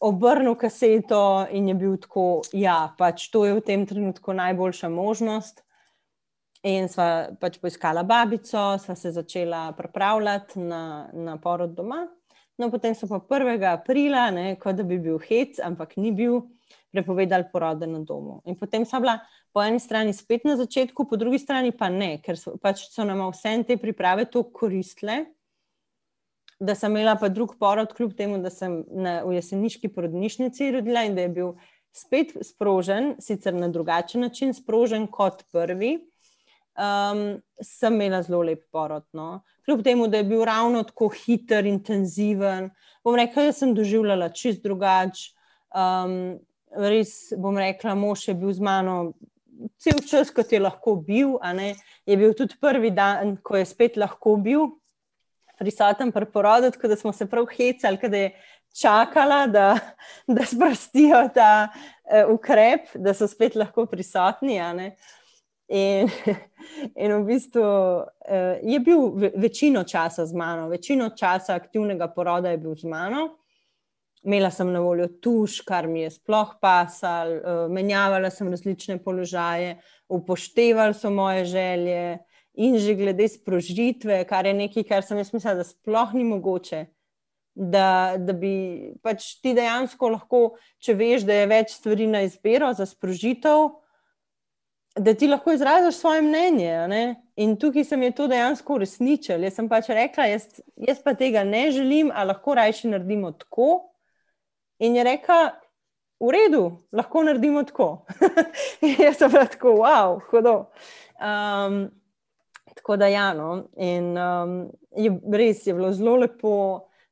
[0.00, 5.62] obrnil kaseto in je bil tako, ja, pač to je v tem trenutku najboljša možnost.
[6.66, 12.06] In sva pač poiskala babico, sva se začela pripravljati na, na porod doma.
[12.58, 13.60] No, potem so pa 1.
[13.68, 16.40] aprila, ne, kot da bi bil hec, ampak ni bil,
[16.96, 18.40] prepovedali porode na domu.
[18.48, 19.18] In potem so bila
[19.52, 23.04] po eni strani spet na začetku, po drugi strani pa ne, ker so, pač so
[23.04, 25.26] nam vse te priprave tako koristile,
[26.56, 31.04] da sem imela pa drug porod, kljub temu, da sem na, v jeseniški porodnišnici rodila
[31.04, 31.54] in da je bil
[31.92, 35.98] spet sprožen, sicer na drugačen način sprožen kot prvi
[36.76, 39.04] um, sem imela zelo lep porod.
[39.12, 39.42] No.
[39.64, 42.70] Kljub temu, da je bil ravno tako hiter, intenziven,
[43.04, 45.32] bom rekla, da sem doživljala čist drugače.
[45.76, 46.38] Um,
[46.74, 49.14] res bom rekla, mož je bil z mano
[49.80, 51.36] cel čas, kot je lahko bil.
[52.06, 54.68] Je bil tudi prvi dan, ko je spet lahko bil
[55.56, 58.32] prisoten pri porodu, tako da smo se prav hecali, da je
[58.80, 59.78] čakala, da,
[60.26, 64.60] da sprostijo ta uh, ukrep, da so spet lahko prisotni.
[65.68, 66.10] In,
[67.02, 68.04] in v bistvu uh,
[68.62, 73.30] je bil večino časa z mano, večino časa aktivnega poroda je bil z mano.
[74.26, 79.76] Imela sem na voljo tuš, kar mi je sploh pasal, uh, menjavala sem različne položaje,
[80.10, 82.18] upoštevali so moje želje
[82.56, 86.86] in že glede sprožitve, kar je nekaj, kar sem jaz mislila, da sploh ni mogoče.
[87.56, 90.40] Da, da bi pač ti dejansko lahko,
[90.82, 93.70] če veš, da je več stvari na izbiro za sprožitev,
[94.96, 97.14] da ti lahko izraziš svoje mnenje.
[97.36, 99.44] In tukaj se mi je to dejansko uresničilo.
[99.44, 103.92] Jaz sem pač rekla, jaz, jaz pa tega ne želim, a lahko rajši naredimo tako.
[104.78, 105.38] In je rekla,
[106.20, 108.06] v redu, lahko naredimo tako.
[109.04, 110.56] jaz sem bila tako, wow, hodo.
[111.20, 111.86] Um,
[112.76, 113.68] tako da, ja, no.
[113.76, 114.58] in um,
[114.96, 116.52] je, res je bilo zelo lepo.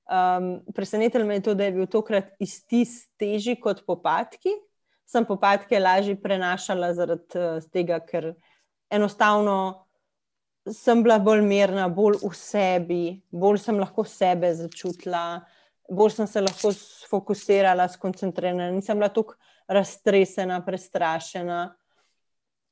[0.04, 4.52] Um, Presenetilo me je to, da je bil tokrat istis težji kot popadki
[5.14, 8.32] sem popadke lažje prenašala zaradi uh, tega, ker
[8.92, 9.86] enostavno
[10.72, 15.44] sem bila bolj mirna, bolj v sebi, bolj sem lahko sebe začutila,
[15.90, 16.72] bolj sem se lahko
[17.10, 19.36] fokusirala, skoncentrirala, nisem bila tako
[19.68, 21.74] raztresena, prestrašena.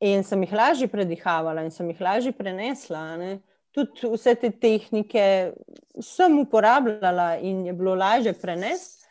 [0.02, 3.04] In sem jih lažje predihavala, in sem jih lažje prenesla.
[3.16, 3.36] Ne?
[3.72, 5.24] Tudi vse te tehnike
[6.02, 9.02] sem uporabljala, in je bilo lažje prenesti.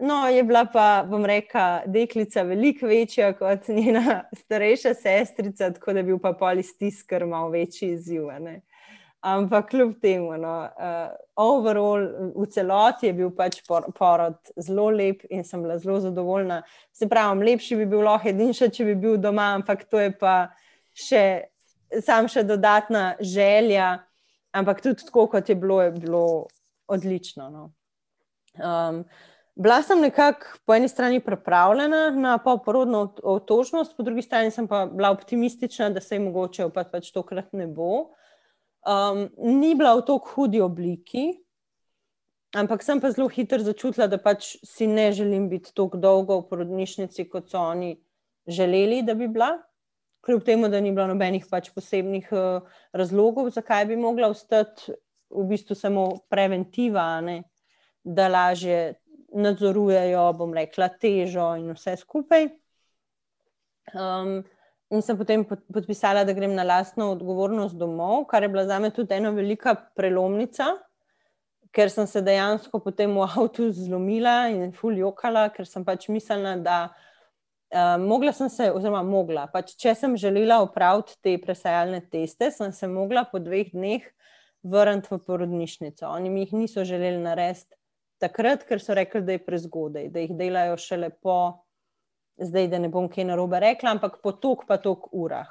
[0.00, 5.98] No, je bila pa, bom rekla, deklica veliko večja kot njena starejša sestrica, tako da
[5.98, 8.28] je bil pa polistisk, kar malo večji izziv.
[8.38, 8.60] Ne?
[9.20, 11.08] Ampak kljub temu, no, uh,
[11.42, 12.04] overall,
[12.38, 16.60] v celoti je bil pač por porod zelo lep in sem bila zelo zadovoljna.
[16.94, 20.12] Se pravi, lepši bi bil lahko edin še, če bi bil doma, ampak to je
[20.20, 20.36] pa
[20.94, 21.24] še,
[22.06, 23.96] sam še dodatna želja.
[24.54, 26.22] Ampak tudi tako, kot je bilo, je bilo
[26.86, 27.50] odlično.
[27.50, 27.66] No.
[28.62, 29.02] Um,
[29.58, 34.84] Bila sem nekako po eni strani pripravljena na poporodno otožnost, po drugi strani sem pa
[34.86, 38.14] bila optimistična, da se jim mogoče pa pač tokrat ne bo.
[38.86, 41.32] Um, ni bila v tako hudi obliki,
[42.56, 46.48] ampak sem pa zelo hitro začutila, da pač si ne želim biti tako dolgo v
[46.50, 47.96] porodnišnici, kot so oni
[48.46, 49.56] želeli, da bi bila.
[50.24, 54.94] Kljub temu, da ni bilo nobenih pač posebnih uh, razlogov, zakaj bi mogla ostati
[55.30, 57.42] v bistvu samo preventiva, ne?
[58.04, 58.94] da lažje
[59.36, 62.48] nadzorujejo, bom rekla, težo in vse skupaj.
[63.92, 64.40] Um,
[64.90, 68.90] in sem potem podpisala, da grem na lastno odgovornost domov, kar je bila za me
[68.90, 70.72] tudi ena velika prelomnica,
[71.72, 76.78] ker sem se dejansko potem v avtu zlomila in fuljokala, ker sem pač mislila, da.
[77.68, 82.72] Uh, mogla sem se, oziroma mogla, pač, če sem želela opraviti te presajalne teste, sem
[82.72, 84.06] se mogla po dveh dneh
[84.64, 86.06] vrniti v porodnišnico.
[86.08, 87.76] Oni mi jih niso želeli narediti
[88.24, 91.36] takrat, ker so rekli, da je prezgodaj, da jih delajo šele po,
[92.38, 95.50] zdaj, da ne bom kaj narobe rekla, ampak po tok pa tok urah.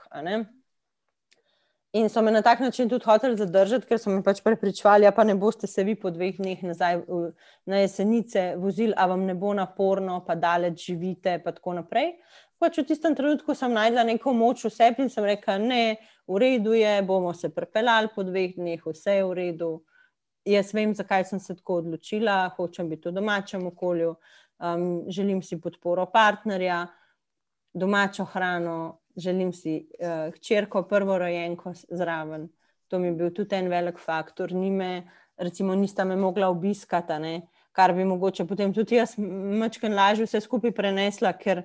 [1.93, 5.11] In so me na tak način tudi hoteli zadržati, ker so me pač prepričvali, da
[5.11, 6.99] pa ne boste se vi po dveh dneh nazaj
[7.65, 12.13] na jesenice vozili, a vam ne bo naporno, pa daleč živite, pa tako naprej.
[12.59, 16.39] Pač v tistem trenutku sem najdla neko moč v sebi in sem rekla, ne, v
[16.41, 19.71] redu je, bomo se prepeljali po dveh dneh, vse je v redu
[20.47, 24.15] jaz vem, zakaj sem se tako odločila, hočem biti v domačem okolju,
[24.59, 26.87] um, želim si podporo partnerja,
[27.73, 32.49] domačo hrano, želim si uh, hčerko, prvo rojenko zraven.
[32.87, 34.51] To mi je bil tudi en velik faktor.
[34.51, 37.41] Nime, recimo, nista me mogla obiskati, ne?
[37.77, 39.11] kar bi mogoče potem tudi jaz
[39.61, 41.61] mačken lažje vse skupaj prenesla, ker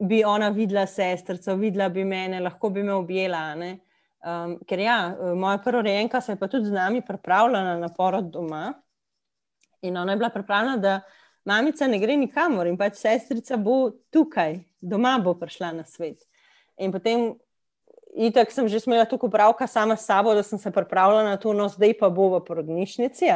[0.00, 3.42] bi ona videla sestrico, videla bi mene, lahko bi me objela.
[3.60, 4.96] Um, ker ja,
[5.36, 8.70] moja prva rejenka se je pa tudi z nami pripravljala na porod doma.
[9.82, 11.00] In ona je bila pripravljena, da
[11.44, 16.22] mamica ne gre nikamor in pač sestrica bo tukaj, doma bo prišla na svet.
[16.80, 17.34] In potem,
[18.16, 21.52] itak sem že smela tukaj upravka sama s sabo, da sem se pripravljala na to,
[21.52, 23.28] no zdaj pa bo v porodnišnici.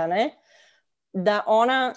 [1.15, 1.95] Da ona,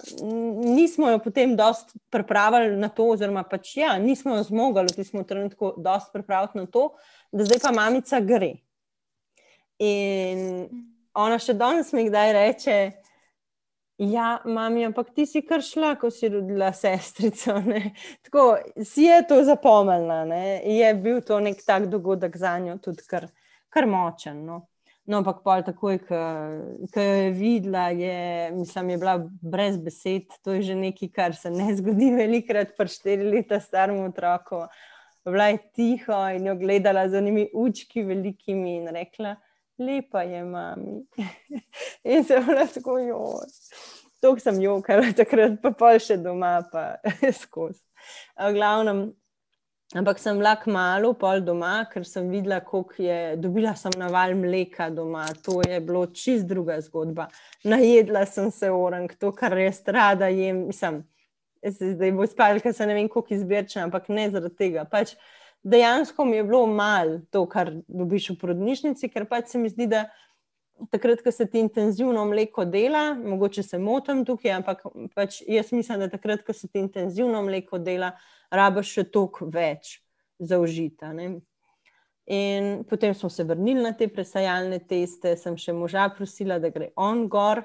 [0.61, 5.23] nismo jo potem dosti pripravili na to, oziroma pač ja, nismo jo zmogli v tem
[5.25, 6.91] trenutku dosti pripraviti na to,
[7.33, 8.59] da zdaj pa mamica gre.
[9.81, 10.69] In
[11.17, 12.77] ona še danes mi kdaj reče,
[13.97, 17.55] Ja, mami, ampak ti si kar šla, ko si rodila sestrico.
[17.65, 17.95] Ne?
[18.21, 20.21] Tako si je to zapomnila.
[20.61, 23.25] Je bil to nek tak dogodek za njo, tudi kar,
[23.73, 24.43] kar močen.
[24.45, 24.59] No,
[25.09, 26.19] no ampak pol takoj, ko
[26.93, 30.29] jo je videla, je, mislim, je bila brez besed.
[30.45, 34.61] To je že nekaj, kar se ne zgodi velikrat, pa štiri leta staremu otroku.
[35.25, 39.35] Bila je tiho in jo gledala z unimi učki velikimi in rekla
[39.79, 41.01] lepa je, mami.
[42.11, 43.21] In se vna tako jo.
[44.21, 46.97] To sem jokala, takrat pa pa še doma, pa
[47.41, 47.83] skozi.
[48.37, 49.11] Glavnem,
[49.95, 54.89] ampak sem bila malo pol doma, ker sem videla, koliko je, dobila sem naval mleka
[54.89, 57.27] doma, to je bilo čist druga zgodba.
[57.63, 61.03] Najedla sem se orang, to, kar res rada jem, mislim,
[61.63, 64.85] zdaj bo spal, ker se ne vem, koliko izbirča, ampak ne zaradi tega.
[64.89, 65.13] Pač,
[65.71, 69.89] dejansko mi je bilo malo to, kar dobiš v porodnišnici, ker pač se mi zdi,
[69.91, 70.05] da
[70.91, 74.83] takrat, ko se ti intenzivno mleko dela, mogoče se motim tukaj, ampak
[75.15, 78.13] pač jaz mislim, da takrat, ko se ti intenzivno mleko dela,
[78.53, 79.97] rabaš še toliko več
[80.39, 81.11] zaužita.
[81.17, 81.31] Ne?
[82.27, 86.91] In potem smo se vrnili na te presajalne teste, sem še moža prosila, da gre
[86.95, 87.63] on gor.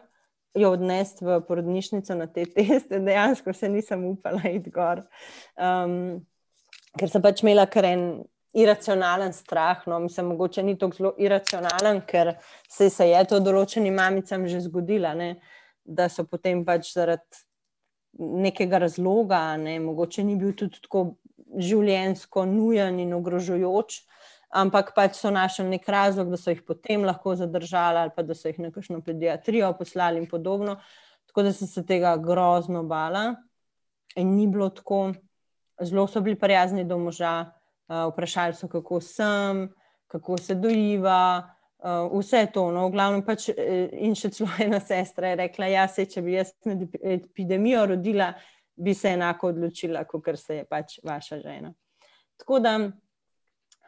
[0.52, 5.00] Jo odnesti v porodnišnico na te teste, dejansko se nisem upala iti gor.
[5.56, 6.20] Um,
[6.98, 8.04] ker sem pač imela kar en
[8.52, 9.86] iracionalen strah.
[9.86, 12.34] No, mislim, mogoče ni tako zelo iracionalen, ker
[12.68, 15.14] se, se je to določenim mamicam že zgodilo,
[15.84, 17.42] da so potem pač zaradi
[18.18, 21.14] nekega razloga, ne, mogoče ni bil tudi tako
[21.58, 24.02] življensko nujen in ogrožujoč.
[24.52, 28.36] Ampak pač so našli nek razlog, da so jih potem lahko zadržali, ali pa da
[28.36, 30.76] so jih na kakšno pediatrijo poslali, in podobno.
[31.30, 33.30] Tako da sem se tega grozno bala,
[34.20, 35.14] in ni bilo tako
[35.80, 37.52] zelo so bili prijazni do moža,
[37.88, 39.68] uh, vprašali so, kako sem,
[40.06, 42.70] kako se dojiva, uh, vse to.
[42.70, 46.22] No, v glavnem pač, eh, in še celo ena sestra je rekla: Ja, se, če
[46.22, 48.32] bi jaz med epidemijo rodila,
[48.76, 51.72] bi se enako odločila, kot se je pač vaša žena.
[52.40, 52.76] Tako da.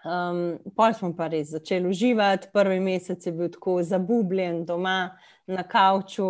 [0.04, 5.14] Um, pol smo pa res začeli uživati, prvi mesec je bil tako zabubljen doma
[5.48, 6.26] na kavču.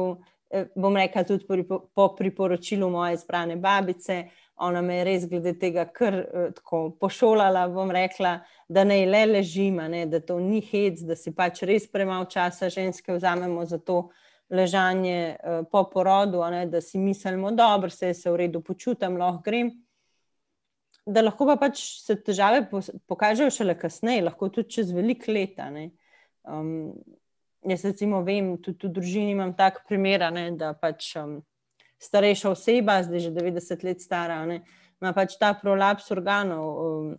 [0.46, 5.24] E, bom rekla tudi po, po priporočilu moje izbrane babice, uh, ona me je res
[5.28, 8.38] glede tega kar uh, tako pošolala, bom rekla,
[8.68, 12.70] da ne le ležima, ne, da to ni hec, da si pač res premalo časa
[12.70, 14.08] ženske vzamemo za to
[14.50, 19.42] ležanje uh, po porodu, ne, da si mislimo, dobro, se je v redu počutim, lahko
[19.44, 19.72] grem.
[21.04, 22.62] Da lahko pa pač se težave
[23.10, 25.66] pokažejo šele kasneje, lahko tudi čez veliko leta.
[26.48, 26.94] Um,
[27.66, 31.10] jaz, recimo, vem, tudi v družini imam tak primer, ne, da pač.
[31.20, 31.42] Um,
[32.04, 34.62] starejša oseba, zdaj že 90 let stara, ne,
[35.00, 37.14] ima pač ta prolaps organov, um,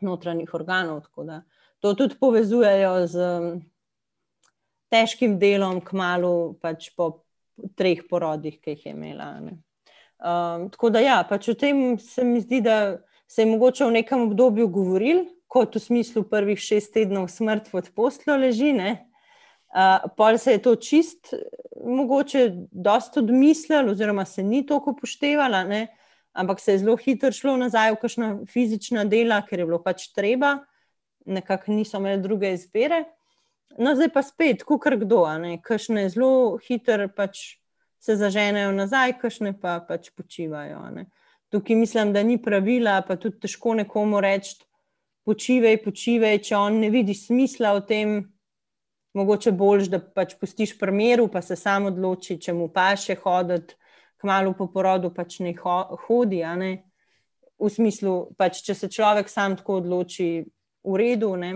[0.00, 1.06] notranjih organov.
[1.80, 3.50] To tudi povezujejo z um,
[4.92, 7.24] težkim delom, kmalo pač po
[7.76, 9.28] treh porodih, ki jih je imela.
[9.40, 14.00] Um, tako da, ja, pač o tem se mi zdi, da se je mogoče v
[14.00, 18.72] nekem obdobju govorili, kot v smislu prvih šest tednov smrti pod poslo leži.
[18.76, 19.09] Ne?
[19.70, 21.34] Uh, pol se je to čist,
[21.86, 25.86] mogoče, dosta odmislil, oziroma se ni toliko upoštevala, ne?
[26.32, 30.08] ampak se je zelo hitro šlo nazaj v kakšno fizično delo, ker je bilo pač
[30.14, 30.60] treba,
[31.26, 33.04] nekako niso imeli druge izbire.
[33.78, 35.24] No, zdaj pa spet, kukar kdo,
[35.62, 37.60] kakšne zelo hitro pač
[38.00, 40.82] se zaženejo nazaj, kakšne pa pač počivajo.
[40.94, 41.06] Ne?
[41.50, 44.56] Tukaj mislim, da ni pravila, pa tudi težko nekomu reči,
[45.26, 48.14] počivaj, počivaj, če on ne vidi smisla v tem
[49.14, 53.76] mogoče boljš, da pač pustiš primeru, pa se sam odloči, če mu pa še hoditi,
[54.20, 56.42] kmalo po porodu pač ne hodi.
[56.60, 56.72] Ne?
[57.60, 60.30] V smislu, pač, če se človek sam tako odloči,
[60.84, 61.34] v redu.
[61.40, 61.52] Ne?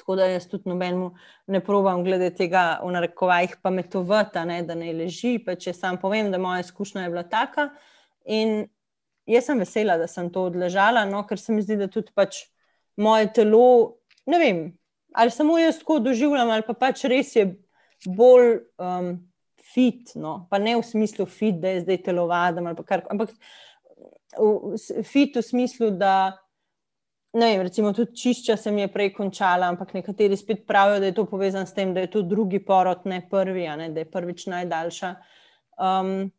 [0.00, 1.10] Tako da jaz tudi nobenemu
[1.52, 4.60] ne provam glede tega, v narekovajih, pametovati, ne?
[4.66, 5.38] da ne leži.
[5.44, 7.70] Če sam povem, da moja izkušnja je bila taka.
[8.26, 8.64] In
[9.30, 11.24] jaz sem vesela, da sem to odležala, no?
[11.28, 12.44] ker se mi zdi, da tudi pač
[13.00, 14.62] moje telo, ne vem,
[15.14, 17.46] ali samo jaz tako doživljam, ali pa pač res je
[18.06, 19.16] bolj um,
[19.72, 20.46] fit, no?
[20.50, 23.04] pa ne v smislu fit, da je zdaj telovadem ali kar.
[23.10, 23.34] Ampak
[24.38, 26.38] v, fit v smislu, da
[27.32, 31.14] Ne, recimo, tudi čišča se mi je prej končala, ampak nekateri spet pravijo, da je
[31.14, 34.48] to povezano s tem, da je to drugi porod, ne prvi, ne, da je prvič
[34.50, 35.10] najdaljša.
[35.78, 36.32] Um,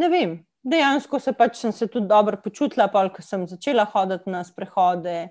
[0.00, 4.32] ne vem, dejansko se pač sem se tudi dobro počutila, pa ko sem začela hoditi
[4.32, 5.28] na sprehode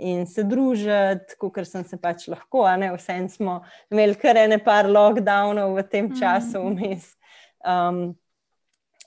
[0.00, 2.64] in se družiti, kot sem se pač lahko.
[2.96, 3.60] Vse smo
[3.92, 6.76] imeli kar ene par lockdownov v tem času mhm.
[6.76, 7.12] vmes.
[7.60, 8.02] Um,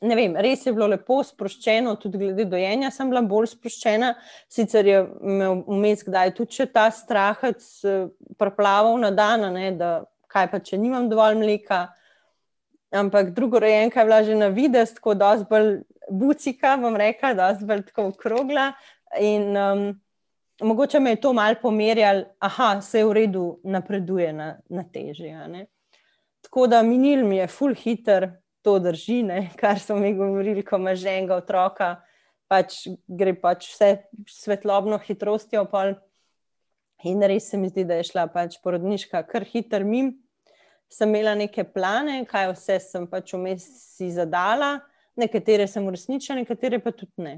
[0.04, 4.14] ne vem, res je bilo lepo, sproščeno, tudi glede dojenja sem bila bolj sproščena.
[4.52, 8.08] Sicer je imel vmes kdaj tudi ta strah, se
[8.40, 11.86] preplaval na dan, ne, da kaj pa če nimam dovolj mleka.
[12.94, 15.72] Ampak drugo rojenka je bila že na vides, tako da je bolj
[16.12, 18.74] bucika, bom rekla, da je bolj tako okrogla.
[19.22, 19.88] In um,
[20.64, 25.68] mogoče me je to malo pomerjalo, da se je v redu, napreduje na, na težje.
[26.42, 28.30] Tako da minil mi je full hiter,
[28.64, 29.50] to drži, ne?
[29.60, 31.96] kar so mi govorili, ko imaš enega otroka,
[32.48, 33.92] pač gre pač vse
[34.30, 35.66] svetlobno hitrostjo.
[35.72, 35.96] Pol.
[37.04, 40.14] In res se mi zdi, da je šla pač porodniška kar hiter mim.
[40.92, 44.78] Sem imela neke plane, kaj vse sem pač vmes si zadala,
[45.20, 47.34] nekatere sem uresničila, nekatere pa tudi ne.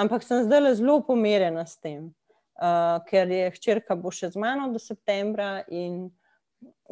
[0.00, 2.08] Ampak sem zdaj zelo pomerjena s tem,
[2.60, 6.10] uh, ker je hčerka bo še z mano do septembra in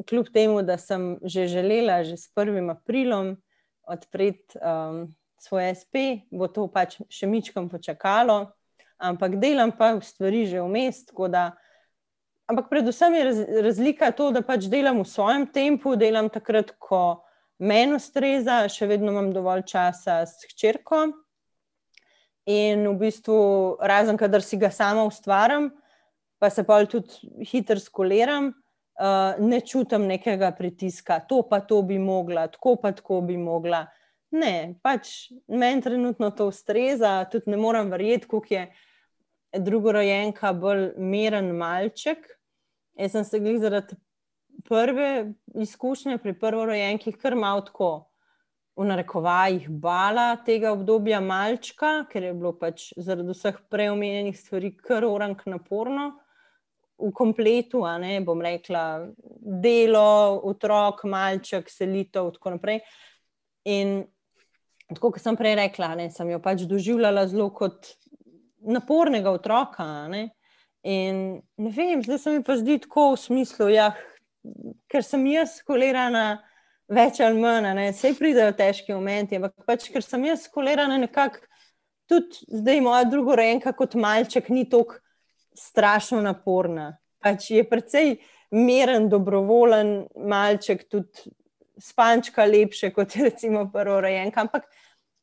[0.09, 2.71] kljub temu, da sem že želela, že s 1.
[2.71, 3.37] aprilom,
[3.83, 5.95] odpreti um, svoj SP,
[6.31, 8.55] bo to pač še mičkom počakalo,
[9.03, 11.03] ampak delam pa v stvari že vmes.
[12.51, 17.23] Ampak predvsem je raz, razlika to, da pač delam v svojem tempu, delam takrat, ko
[17.63, 21.22] meni ustreza, še vedno imam dovolj časa s hčerko.
[22.47, 23.39] In v bistvu,
[23.79, 25.71] razen kadar si ga sama ustvarjam,
[26.43, 28.51] pa se pa tudi hitro skoliram,
[28.99, 33.87] uh, ne čutim nekega pritiska, to pa to bi mogla, tako pa tako bi mogla.
[34.33, 38.67] Ne, pač meni trenutno to ustreza, tudi ne morem verjeti, kako je
[39.61, 42.27] drugorojenka bolj miren malček.
[42.99, 43.97] Jaz sem se jih zaradi
[44.65, 48.12] prve izkušnje pri prvorojenkih kar malo tako.
[48.73, 55.05] V narekovajih bala tega obdobja malčka, ker je bilo pač zaradi vseh preomenjenih stvari kar
[55.05, 56.15] orang naporno
[57.03, 59.09] v kompletu, a ne bom rekla,
[59.63, 62.81] delo, otrok, malček, selitev in tako naprej.
[63.69, 63.97] In
[64.95, 67.93] tako, kot sem prej rekla, ne, sem jo pač doživljala zelo kot
[68.63, 69.87] napornega otroka.
[70.13, 70.29] Ne.
[70.87, 73.93] In ne vem, zdaj se mi pa zdi tako v smislu, ja,
[74.91, 76.43] ker sem jaz skolirana.
[76.93, 81.41] Več ali manj, vse pridejo težki momenti, ampak pač, ker sem jaz skolirana nekako,
[82.11, 84.99] tudi zdaj moja druga rojenka kot malček ni tako
[85.57, 86.99] strašno naporna.
[87.23, 88.17] Pač je precej
[88.53, 91.33] miren, dobrovoljen malček, tudi
[91.81, 94.45] spančka lepše kot recimo prvo rojenka.
[94.45, 94.69] Ampak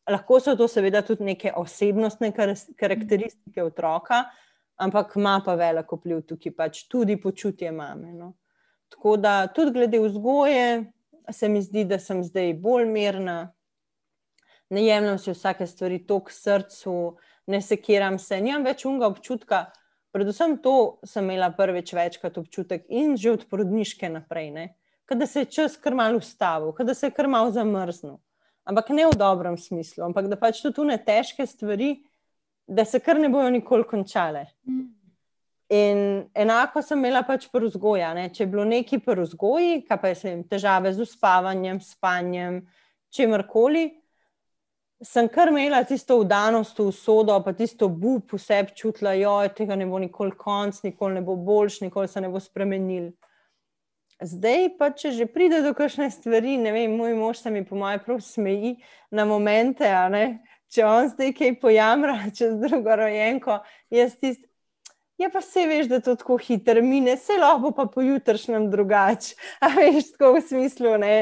[0.10, 4.24] lahko so to seveda tudi neke osebnostne karakteristike otroka,
[4.82, 8.14] ampak ima pa veliko vpliv tukaj, pač tudi počutje mame.
[8.14, 8.34] No.
[8.90, 10.88] Tako da tudi glede vzgoje
[11.32, 13.54] se mi zdi, da sem zdaj bolj mirna.
[14.70, 17.18] Ne jemljem si vsake stvari k srcu,
[17.48, 19.66] ne sekiram se, nimam več unga občutka,
[20.12, 24.70] Predvsem to sem imela prvič večkrat občutek in že od porodniške naprej,
[25.10, 28.18] da se je čas kar malo ustavil, da se je kar malo zamrznil.
[28.66, 32.02] Ampak ne v dobrem smislu, ampak da pač tudi ne težke stvari,
[32.68, 34.46] da se kar ne bojo nikoli končale.
[35.70, 38.30] In enako sem imela pač pri vzgoju.
[38.34, 42.64] Če je bilo neki pri vzgoji, kaj pa je se jim težave z uspavanjem, spanjem,
[43.14, 43.86] čemkoli,
[45.06, 49.78] sem kar imela tisto vdanost v sodo, pa tisto bup v sebi čutila, da tega
[49.78, 53.12] ne bo nikoli konc, nikoli ne bo boljš, nikoli se ne bo spremenil.
[54.20, 57.78] Zdaj pa, če že pride do kakšne stvari, ne vem, moj mož se mi po
[57.78, 58.76] mojem prav smeji
[59.12, 59.88] na momente,
[60.74, 63.62] če on zdaj kaj pojamra čez drugo rojenko,
[63.94, 64.49] jaz tisti.
[65.20, 69.36] Ja, pa se veš, da to tako hitro mine, se lahko pa pojutrišnjem drugače.
[69.60, 71.14] A veš, tako v smislu, ne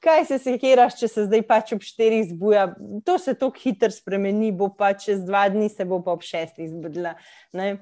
[0.00, 2.68] kaj se sekiraš, če se zdaj pač ob štirih zbuja.
[3.06, 6.70] To se tako hitro spremeni, bo pa čez dva dni, se bo pa ob šestih
[6.70, 7.16] zbudila.
[7.58, 7.74] Ne?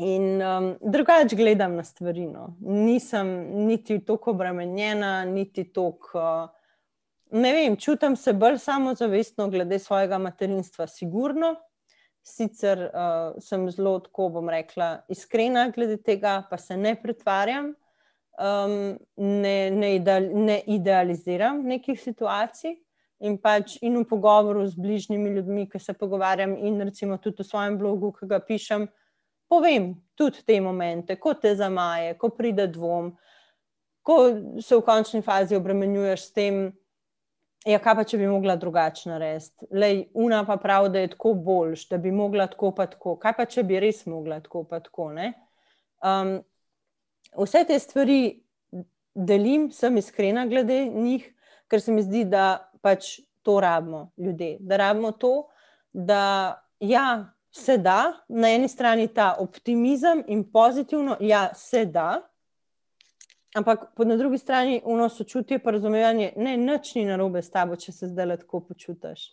[0.00, 2.26] In um, drugače gledam na stvari.
[2.28, 2.54] No.
[2.60, 3.32] Nisem
[3.68, 6.16] niti tako obremenjena, niti tako.
[6.16, 11.56] Uh, ne vem, čutim se bolj samozavestno glede svojega materinstva, sigurno.
[12.26, 17.70] Sicer uh, sem zelo, tako bom rekla, iskrena glede tega, pa se ne pretvarjam
[18.38, 22.76] um, ne, ne, ideal, ne idealiziram nekih situacij.
[23.24, 27.46] In pač in v pogovoru z bližnjimi ljudmi, ki se pogovarjam, in recimo tudi v
[27.48, 28.84] svojem blogu, ki ga pišem,
[29.48, 33.14] povem tudi te momente, ko te zamaje, ko pride dvom,
[34.04, 34.16] ko
[34.60, 36.60] se v končni fazi obremenjuješ s tem,
[37.66, 39.66] Ja, kaj pa če bi mogla drugače narediti?
[39.74, 43.16] Lej, una pa pravi, da je tako boljš, da bi mogla tako pa tako.
[43.18, 45.08] Kaj pa če bi res mogla tako pa tako?
[45.10, 46.36] Um,
[47.42, 48.20] vse te stvari
[49.16, 51.26] delim, sem iskrena glede njih,
[51.66, 54.58] ker se mi zdi, da pač to rabimo ljudje.
[54.60, 55.48] Da rabimo to,
[55.90, 62.20] da ja, se da, na eni strani ta optimizem in pozitivno, ja, se da.
[63.56, 67.92] Ampak na drugi strani uno sočutje, pa razumevanje, ne, nič ni narobe s tabo, če
[67.92, 69.30] se zdaj tako počutiš.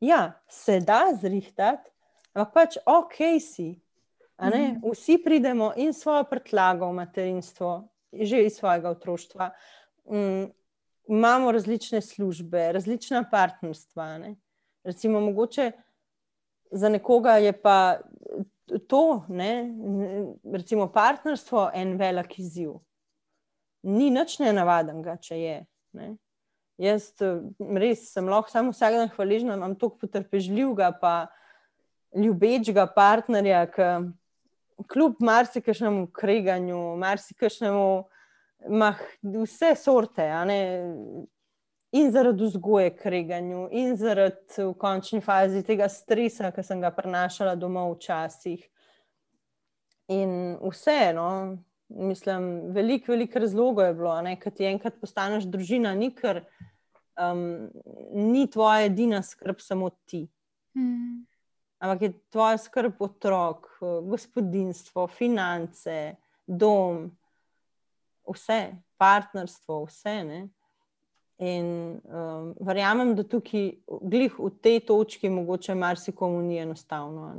[0.00, 1.90] Ja, se da zrihtati,
[2.32, 3.72] ampak pač ok si.
[4.38, 4.78] Mm.
[4.92, 7.72] Vsi pridemo in svojo prtljago v materinstvo,
[8.12, 9.50] že iz svojega otroštva.
[10.06, 10.44] Mm,
[11.10, 14.18] imamo različne službe, različna partnerstva.
[14.18, 14.36] Ne?
[14.84, 15.72] Recimo, mogoče
[16.70, 17.98] za nekoga je pa
[18.88, 19.50] to, ne,
[20.52, 22.78] recimo, partnerstvo, en velik izziv.
[23.82, 25.58] Ni nič ne navadnega, če je.
[25.96, 26.08] Ne.
[26.78, 27.10] Jaz
[27.58, 31.14] res sem lahko samo vsak dan hvaležen, da imam toliko potrpežljivega, pa
[32.14, 33.88] ljubečega partnerja, ki
[34.86, 37.88] kljub marsikašnemu kreganju, marsikašnemu,
[39.42, 40.28] vse sorte,
[41.92, 47.56] in zaradi vzgoje, kreganju, in zaradi v končni fazi tega stresa, ki sem ga prenašala
[47.56, 48.64] domov včasih.
[50.12, 51.56] In vseeno,
[51.88, 56.42] mislim, veliko, veliko razlogov je bilo, ker ti enkrat postaneš družina, ni kar
[57.16, 57.68] um,
[58.12, 60.26] ni tvoja edina skrb, samo ti.
[60.76, 61.24] Hmm.
[61.78, 66.16] Ampak je tvoja skrb otrok, gospodinstvo, finance,
[66.46, 67.06] dom,
[68.28, 68.62] vse,
[68.98, 70.16] partnerstvo, vse.
[70.26, 70.40] Ne?
[71.38, 77.30] In um, verjamem, da tukaj, glih v tej točki, mogoče marsikomu ni enostavno.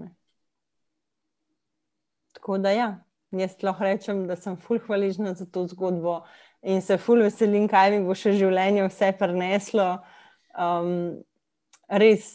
[2.34, 2.88] Tako da, ja,
[3.36, 6.22] jaz lahko rečem, da sem fulh hvaležna za to zgodbo
[6.62, 9.90] in se fulh veselim, kaj mi bo še življenje vse preneslo.
[10.56, 11.20] Um,
[11.92, 12.32] res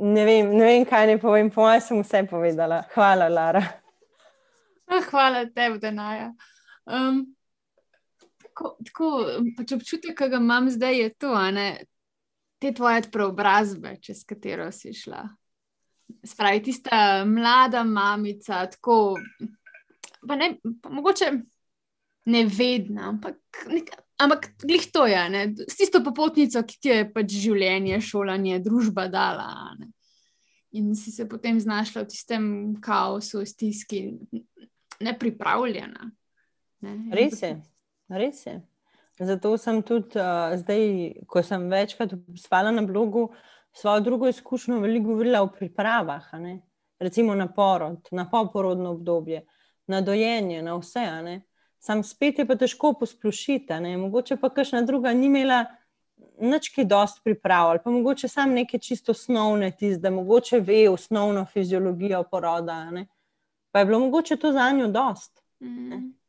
[0.00, 2.84] ne vem, ne vem, kaj ne povem, po mojem sem vse povedala.
[2.94, 3.62] Hvala, Lara.
[4.90, 6.32] Ah, hvala tebi, Denaja.
[6.86, 7.22] Um,
[8.60, 9.10] tako, tako
[9.56, 11.84] pač občutek, ki ga imam zdaj, je to, ne,
[12.60, 15.24] te tvoje preobrazbe, čez katero si šla.
[16.26, 19.16] Spravi tista mlada mamica, tako,
[20.26, 21.30] pa ne, pa mogoče
[22.30, 23.38] nevedna, ampak,
[23.70, 28.60] nek, ampak glih to je, ne, s tisto popotnico, ki ti je pač življenje, šolanje,
[28.66, 29.48] družba dala.
[29.78, 29.92] Ne.
[30.76, 32.44] In si se potem znašla v tistem
[32.82, 34.04] kaosu, stiski,
[35.00, 36.10] nepripravljena.
[36.84, 36.92] Ne.
[37.16, 37.56] Res je.
[38.10, 38.60] Res je.
[39.20, 40.84] Zato sem tudi uh, zdaj,
[41.28, 43.28] ko sem večkrat spala na blogu,
[43.72, 46.30] svojo drugo izkušnjo veliko govorila o pripravah.
[46.98, 49.44] Recimo na porod, na poporodno obdobje,
[49.86, 51.40] na dojenje, na vse.
[51.78, 53.96] Sam spet je pa težko posplošiti.
[53.96, 55.64] Mogoče pa kakšna druga ni imela
[56.40, 60.88] nič, ki dost priprav, ali pa mogoče samo neke čisto osnovne, tiste, da mogoče ve
[60.90, 62.86] osnovno fiziologijo poroda.
[63.70, 65.42] Pa je bilo mogoče to za njo dost.
[65.60, 66.19] Mm.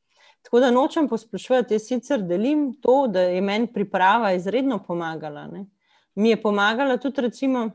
[0.41, 5.47] Tako da nočem posplošiti, jaz sicer delim to, da je meni priprava izredno pomagala.
[5.47, 5.65] Ne.
[6.15, 7.69] Mi je pomagala tudi recimo,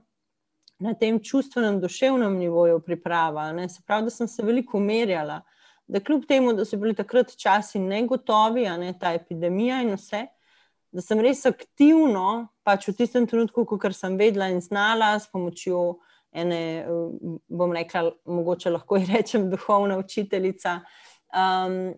[0.78, 3.52] na tem čustvenem, duševnem nivoju priprava.
[3.52, 3.68] Ne.
[3.68, 5.40] Se pravi, da sem se veliko umerjala,
[5.86, 10.26] da kljub temu, da so bili takrat časi negotovi, ne, ta epidemija in vse,
[10.92, 16.00] da sem res aktivno, pač v tistem trenutku, ko sem vedela in znala s pomočjo
[16.32, 16.86] ene,
[17.48, 20.80] bom rekla, mogoče lahko rečem, duhovna učiteljica.
[21.30, 21.94] Um,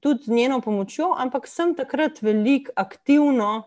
[0.00, 3.62] tudi z njeno pomočjo, ampak sem takrat veliko aktivno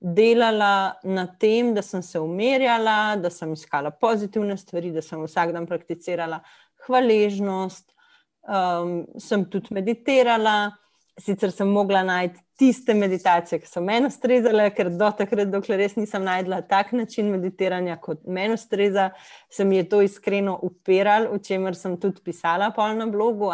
[0.00, 5.52] delala na tem, da sem se umirjala, da sem iskala pozitivne stvari, da sem vsak
[5.52, 6.40] dan prakticirala
[6.86, 7.94] hvaležnost,
[8.48, 10.74] um, sem tudi meditirala.
[11.20, 15.94] Sicer sem mogla najti tiste meditacije, ki so meni ustrezale, ker do takrat, dokler res
[15.94, 19.10] nisem najdla tak način meditiranja, kot meni ustreza,
[19.50, 23.50] se mi je to iskreno upiralo, o čemer sem tudi pisala na blogu.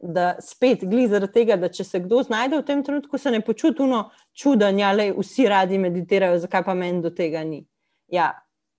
[0.00, 3.40] Da spet glede zaradi tega, da če se kdo znajde v tem trenutku, se ne
[3.40, 7.64] počuti uno čudanja, da vsi radi meditirajo, zakaj pa meni do tega ni.
[8.08, 8.32] Ja,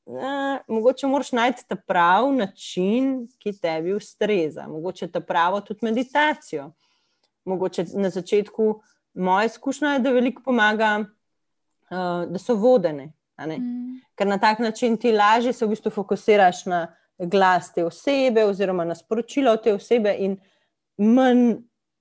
[0.07, 6.72] eh, mogoče moraš najti ta pravi način, ki tebi ustreza, mogoče ta pravo tudi meditacijo.
[7.50, 8.74] Mogoče na začetku
[9.14, 13.12] moja izkušnja je, da veliko pomaga, uh, da so vodene.
[13.39, 14.00] Mm.
[14.16, 16.88] Ker na tak način ti lažje se v bistvu fokusiraš na
[17.20, 20.38] glas te osebe, oziroma na sporočilo te osebe, in
[20.97, 21.56] manj,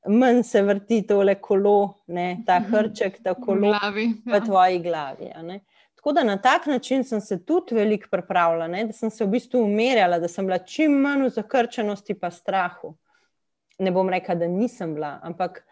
[0.07, 2.75] manj se vrti tole kolo, ne, ta mhm.
[2.75, 4.39] hrček, ta kolo v, glavi, ja.
[4.39, 5.33] v tvoji glavi.
[5.99, 9.29] Tako da na tak način sem se tudi veliko pripravljala, ne, da sem se v
[9.29, 12.95] bistvu umirjala, da sem bila čim manj v zakrčenosti in strahu.
[13.79, 15.63] Ne bom rekla, da nisem bila, ampak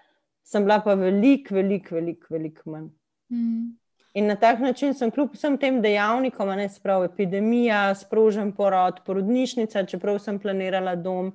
[0.46, 2.88] sem bila pa veliko, veliko, veliko velik manj.
[3.32, 3.74] Mm.
[4.16, 9.82] In na tak način sem kljub vsem tem dejavnikom, ne sprav epidemija, sprožen porod, porodnišnica,
[9.90, 11.34] čeprav sem planirala dom,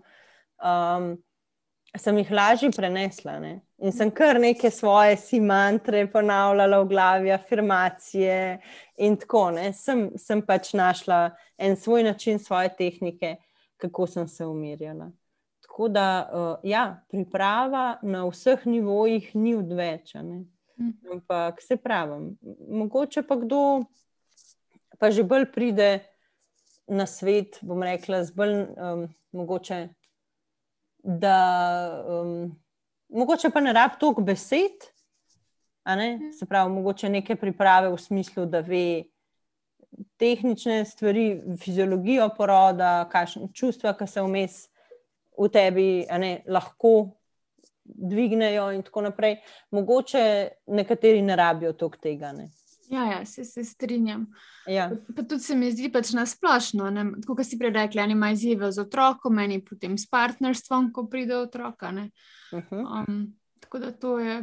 [0.58, 1.12] um,
[1.98, 3.38] sem jih lažje prenesla.
[3.40, 3.60] Ne?
[3.78, 8.42] In sem kar neke svoje si mantre ponavljala v glavi, afirmacije
[8.98, 9.52] in tako.
[9.78, 13.36] Sem, sem pač našla en svoj način, svoje tehnike,
[13.78, 15.12] kako sem se umirjala.
[15.72, 20.44] Tako da, uh, ja, priprava na vseh nivojih ni odvečena.
[20.80, 21.12] Mhm.
[21.12, 22.36] Ampak se pravi,
[22.68, 23.84] mogoče pa kdo
[25.00, 26.00] pa že bolj pride
[26.88, 29.88] na svet, bom rekla, z bolj um, mogoče.
[31.04, 31.40] Da,
[32.06, 32.52] um,
[33.10, 34.92] mogoče pa ne rabi toliko besed,
[35.88, 36.32] mhm.
[36.40, 39.04] se pravi, mogoče neke priprave v smislu, da ve
[40.18, 44.71] tehnične stvari, fiziologijo poroda, kakšne čustva, ki se vmes
[45.38, 47.12] v tebi ne, lahko
[47.84, 49.38] dvignejo, in tako naprej.
[49.72, 50.24] Mogoče
[50.68, 52.32] nekateri ne rabijo toliko tega.
[52.32, 52.50] Ne.
[52.92, 54.26] Ja, ja, se, se strinjam.
[54.68, 54.92] Ja.
[55.16, 56.90] Pa, tudi se mi zdi pač na splošno,
[57.28, 61.38] kot ste prej rekli, eni imajo izzive z otrokom, meni potem s partnerstvom, ko pride
[61.38, 61.90] otroka.
[61.90, 62.76] Uh mhm.
[62.76, 63.06] -huh.
[63.08, 63.30] um,
[63.60, 64.42] tako da to je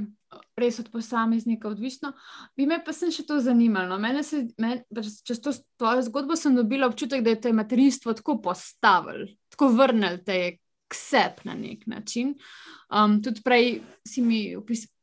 [0.57, 2.12] res od posameznika odvisno.
[2.57, 3.89] Bi me pa sem še to zanimalo.
[3.89, 3.99] No?
[3.99, 8.14] Mene se, me, pač, čez to tvojo zgodbo sem dobila občutek, da je to materinstvo
[8.14, 10.57] tako postavilo, tako vrnil te
[10.89, 12.34] k sebi na nek način.
[12.89, 14.41] Um, tudi prej si mi,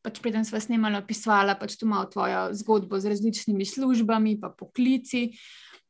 [0.06, 5.30] pač preden smo snemali, opisala pač tu malo tvojo zgodbo z različnimi službami, pa poklici.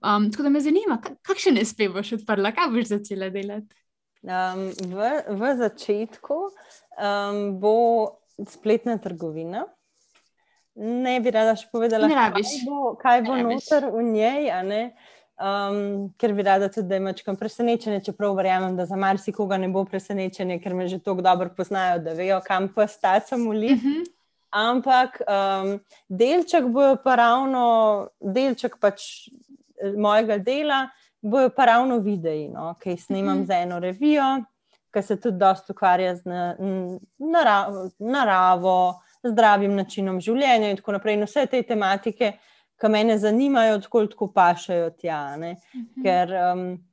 [0.04, 3.72] Um, tako da me zanima, kakšen SP boš odprla, kaj boš začela delati?
[4.26, 7.78] Um, v, v začetku um, bo
[8.50, 9.64] spletna trgovina.
[10.76, 14.50] Ne bi rada še povedala, kaj bo, kaj bo noter v njej
[15.40, 19.68] um, ker bi rada tudi, da imaš kam presenečenje, čeprav verjamem, da za marsikoga ne
[19.68, 23.80] bo presenečenje, ker me že tako dobro poznajo, da vejo, kam pa stacam v lif.
[23.80, 24.06] Uh -huh.
[24.56, 25.80] Ampak um,
[26.10, 30.90] delček bojo pa ravno, delček pač eh, mojega dela,
[31.22, 33.48] bojo pa ravno videi, no, ki jih snimam uh -huh.
[33.48, 34.44] za eno revijo,
[34.94, 36.56] ki se tudi dosta ukvarja z na,
[37.18, 41.14] naravo, naravo, zdravim načinom življenja in tako naprej.
[41.14, 42.32] In vse te tematike,
[42.82, 45.36] ki me zanimajo, tako tako pašajo tja.
[45.38, 46.04] Uh mhm.
[46.04, 46.86] Ker, um,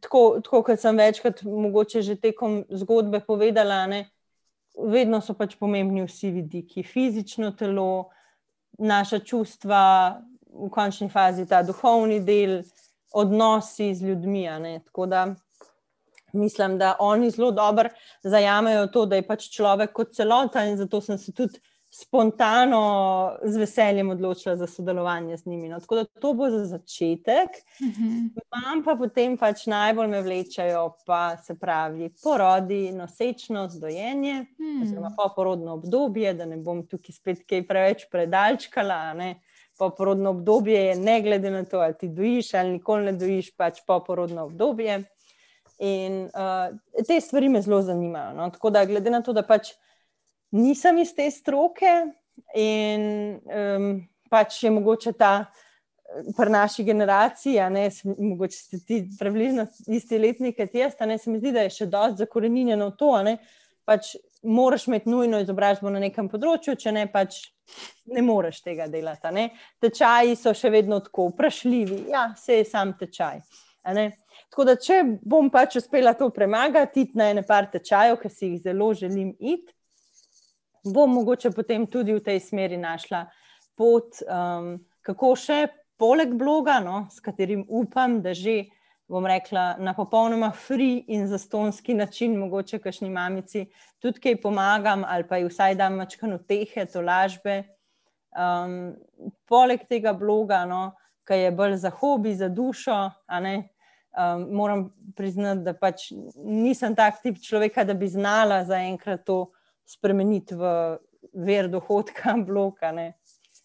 [0.00, 4.10] tako, tako kot sem večkrat, mogoče že tekom zgodbe povedala, ne,
[4.78, 8.10] vedno so pač pomembni vsi vidiki, fizično telo,
[8.78, 10.20] naša čustva,
[10.52, 12.62] v končni fazi ta duhovni del,
[13.12, 14.48] odnosi z ljudmi.
[14.84, 15.34] Tako da
[16.32, 17.88] mislim, da oni zelo dobro
[18.22, 21.60] zajamejo to, da je pač človek kot celota in zato sem se tudi
[21.94, 25.68] spontano, z veseljem odločila za sodelovanje z njimi.
[25.68, 27.48] No, tako da to bo za začetek.
[27.80, 28.84] Uh -huh.
[28.84, 34.66] pa potem pač najbolj me vlečajo, pa se pravi, porodi, nosečnost, dojenje, uh hmm.
[34.66, 34.82] -huh.
[34.82, 39.14] oziroma poporodno obdobje, da ne bom tukaj spet kaj preveč predalčkala.
[39.14, 39.40] Ne.
[39.78, 43.80] Poporodno obdobje je, ne glede na to, ali ti dojiš ali nikoli ne dojiš, pač
[43.86, 45.04] poporodno obdobje.
[45.78, 48.34] In uh, te stvari me zelo zanimajo.
[48.34, 48.50] No.
[48.50, 49.68] Tako da, glede na to, da pač
[50.52, 51.90] nisem iz te stroke
[52.58, 53.04] in
[53.42, 53.92] um,
[54.30, 55.34] pač je mogoče ta.
[56.36, 61.16] Pri naši generaciji, a ne mogoče ste ti približno isti letnik, kot jaz, a ne
[61.16, 63.38] se mi zdi, da je še dosti zakorenjeno to, a ne
[63.88, 64.10] pač
[64.42, 67.38] moraš imeti nujno izobrazbo na nekem področju, če ne pač
[68.12, 69.32] ne moreš tega delati.
[69.34, 69.48] Ne?
[69.80, 73.42] Tečaji so še vedno tako vprašljivi, ja, vse je sam tečaj.
[74.52, 78.50] Tako da, če bom pač uspela to premagati, iti na ene par tečajev, ki si
[78.50, 79.72] jih zelo želim iti,
[80.84, 83.26] bom mogoče potem tudi v tej smeri našla
[83.78, 85.66] pot, um, kako še
[85.98, 88.66] poleg bloga, no, s katerim upam, da že
[89.12, 93.66] bom rekla na popolnoma free in zastonski način, mogoče kašni mamici
[94.00, 97.62] tudi kaj pomagam ali pa ji vsaj dam mačkano tehe, to lažbe.
[98.32, 98.94] Um,
[99.46, 100.94] poleg tega bloga, no,
[101.28, 102.96] ki je bolj za hobi, za dušo,
[103.28, 109.52] um, moram priznati, da pač nisem tak tip človeka, da bi znala zaenkrat to
[109.88, 110.98] spremeniti v
[111.32, 112.92] ver dohodka, bloka.
[112.92, 113.12] Ne.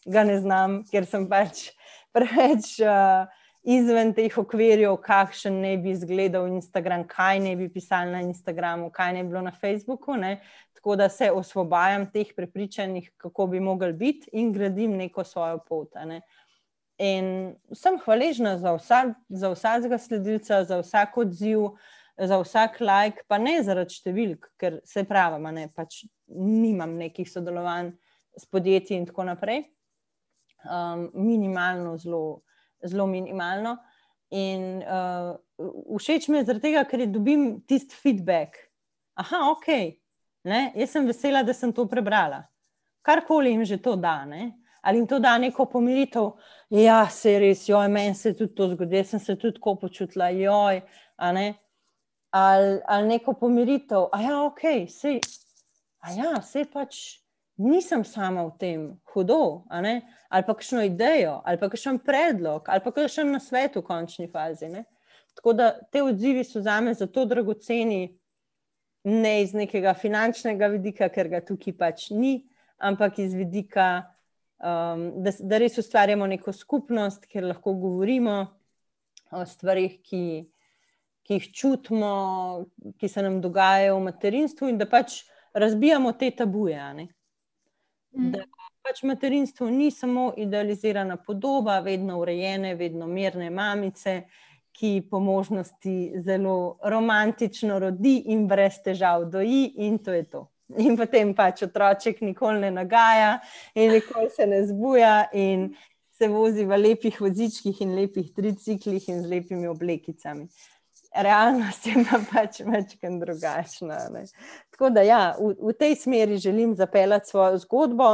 [0.07, 1.70] Ga ne znam, ker sem pač
[2.15, 3.28] preveč uh,
[3.68, 9.13] izven teh okvirjev, kakšen ne bi izgledal Instagram, kaj ne bi pisali na Instagramu, kaj
[9.18, 10.15] ne bi bilo na Facebooku.
[10.15, 10.39] Ne.
[10.78, 15.95] Tako da se osvobajam teh prepričanj, kako bi mogli biti, in gradim neko svojo pot.
[16.05, 16.22] Ne.
[16.97, 21.68] In sem hvaležna za, vsa, za vsakega sledilca, za vsak odziv,
[22.18, 26.03] za vsak like, pa ne zaradi številk, ker se pravi, ne, pač
[26.34, 27.91] nimam nekih sodelovanj
[28.38, 29.65] s podjetji in tako naprej.
[30.65, 32.41] Um, minimalno, zelo,
[32.82, 33.78] zelo minimalno.
[34.34, 35.38] In uh,
[35.93, 38.57] všeč mi je zaradi tega, ker dobim tisti feedback.
[39.18, 39.70] Aha, ok,
[40.49, 42.43] ne, jaz sem vesela, da sem to prebrala.
[43.05, 44.26] Karkoli jim že to da.
[44.26, 44.57] Ne.
[44.82, 46.30] Ali jim to da neko pomiritev,
[46.70, 50.30] ja, se res, joj, meni se je tudi to zgodilo, sem se tudi tako počutila,
[50.32, 50.82] joj,
[52.30, 54.63] ali, ali neko pomiritev, a ja, ok,
[55.99, 56.34] a ja,
[56.73, 57.19] pač
[57.57, 58.82] nisem sama v tem,
[59.13, 63.88] hudo, ali pa kakšno idejo, ali pa kakšen predlog, ali pa kakšen na svetu v
[63.88, 64.69] končni fazi.
[64.69, 64.86] Ne?
[65.36, 68.17] Tako da te odzivi so za me zato dragoceni,
[69.03, 72.43] ne iz nekega finančnega vidika, ker ga tukaj pač ni,
[72.78, 74.03] ampak iz vidika,
[74.59, 78.38] um, da, da res ustvarjamo neko skupnost, kjer lahko govorimo
[79.32, 80.49] o stvarih, ki,
[81.28, 82.11] ki jih čutimo,
[82.97, 85.21] ki se nam dogajajo v materinstvu, in da pač
[85.53, 86.82] razbijamo te tabuje.
[88.15, 88.32] Mm.
[88.32, 88.45] Da
[88.88, 94.21] pač materinstvo ni samo idealizirana podoba, vedno urejene, vedno mirne mamice,
[94.78, 100.45] ki po možnosti zelo romantično rodi in brez težav doji, in to je to.
[100.78, 103.38] In potem pač otroček nikoli ne nagaja,
[103.75, 105.71] in nikoli se ne zbuja, in
[106.17, 110.47] se vozi v lepih vozičkih in lepih triciklih in z lepimi oblekicami.
[111.15, 113.99] Realnost je pa pač večkrat drugačna.
[114.13, 114.25] Ne.
[114.71, 118.09] Tako da, ja, v, v tej smeri želim zapeljati svojo zgodbo,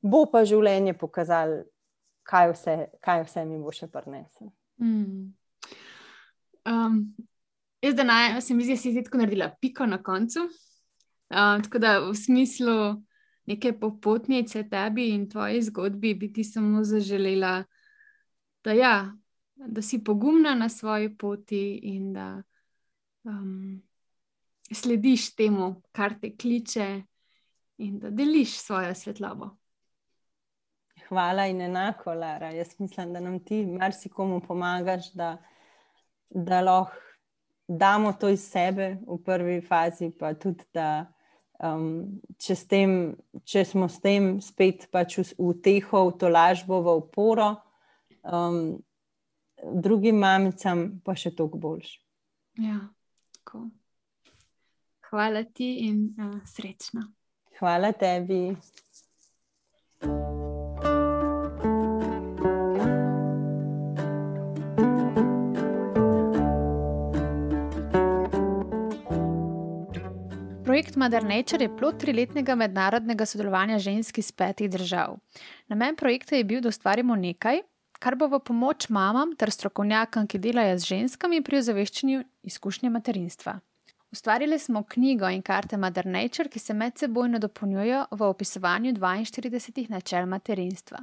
[0.00, 1.64] bo pa življenje pokazalo,
[2.22, 4.52] kaj vse, kaj vse mi bo še prineslo.
[4.80, 5.28] Mm.
[6.70, 6.96] Um,
[7.82, 10.46] jaz, da naj, se mi zdi, da si tako naredila piko na koncu.
[11.30, 12.76] Um, tako da v smislu
[13.50, 17.64] neke popotnice tebi in tvoji zgodbi bi ti samo zaželela,
[18.64, 18.94] da, ja,
[19.66, 22.42] da si pogumna na svoji poti in da.
[23.24, 23.82] Um,
[24.74, 27.02] slediš temu, kar te kliče,
[27.78, 29.50] in da deliš svojo svetlobo.
[31.08, 32.50] Hvala in enako, Lara.
[32.50, 35.36] Jaz mislim, da nam ti marsikomu pomagaš, da,
[36.30, 36.96] da lahko
[37.68, 41.06] damo to iz sebe v prvi fazi, pa tudi da.
[41.60, 42.92] Um, če, tem,
[43.44, 47.50] če smo s tem spet pač v, v teho, v to lažbo, v oporo,
[48.24, 48.78] um,
[49.64, 51.94] drugim mamicam pa še toliko boljš.
[52.60, 52.80] Ja,
[53.38, 53.68] tako.
[55.10, 57.08] Hvala ti in uh, srečno.
[57.58, 58.56] Hvala tebi.
[70.64, 75.18] Projekt Mother Nature je plod triletnega mednarodnega sodelovanja žensk iz petih držav.
[75.68, 77.60] Namen projekta je bil, da ustvarimo nekaj,
[78.00, 83.60] kar bo v pomoč mamam ter strokovnjakom, ki delajo z ženskami pri ozaveščanju izkušnje materinstva.
[84.10, 90.26] Ustvarili smo knjigo in karte Mother Nature, ki se medsebojno dopolnjujejo v opisovanju 42 načel
[90.26, 90.98] materinstva.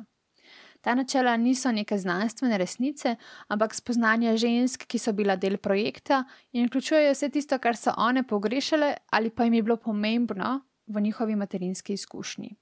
[0.82, 3.16] Ta načela niso neke znanstvene resnice,
[3.48, 8.24] ampak spoznanja žensk, ki so bila del projekta in vključujejo vse tisto, kar so one
[8.28, 12.56] pogrešale ali pa jim je bilo pomembno v njihovi materinski izkušnji.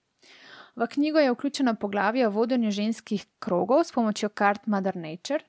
[0.76, 5.40] V knjigo je vključeno poglavje o vodenju ženskih krogov s pomočjo kart Mother Nature.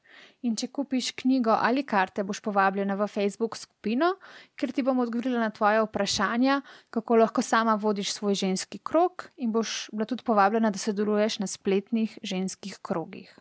[0.47, 4.13] In če kupiš knjigo ali karte, boš povabljena v Facebook skupino,
[4.55, 6.61] ker ti bom odgovorila na tvoje vprašanja,
[6.95, 11.51] kako lahko sama vodiš svoj ženski krog, in boš bila tudi povabljena, da sodeluješ na
[11.51, 13.35] spletnih ženskih krogih.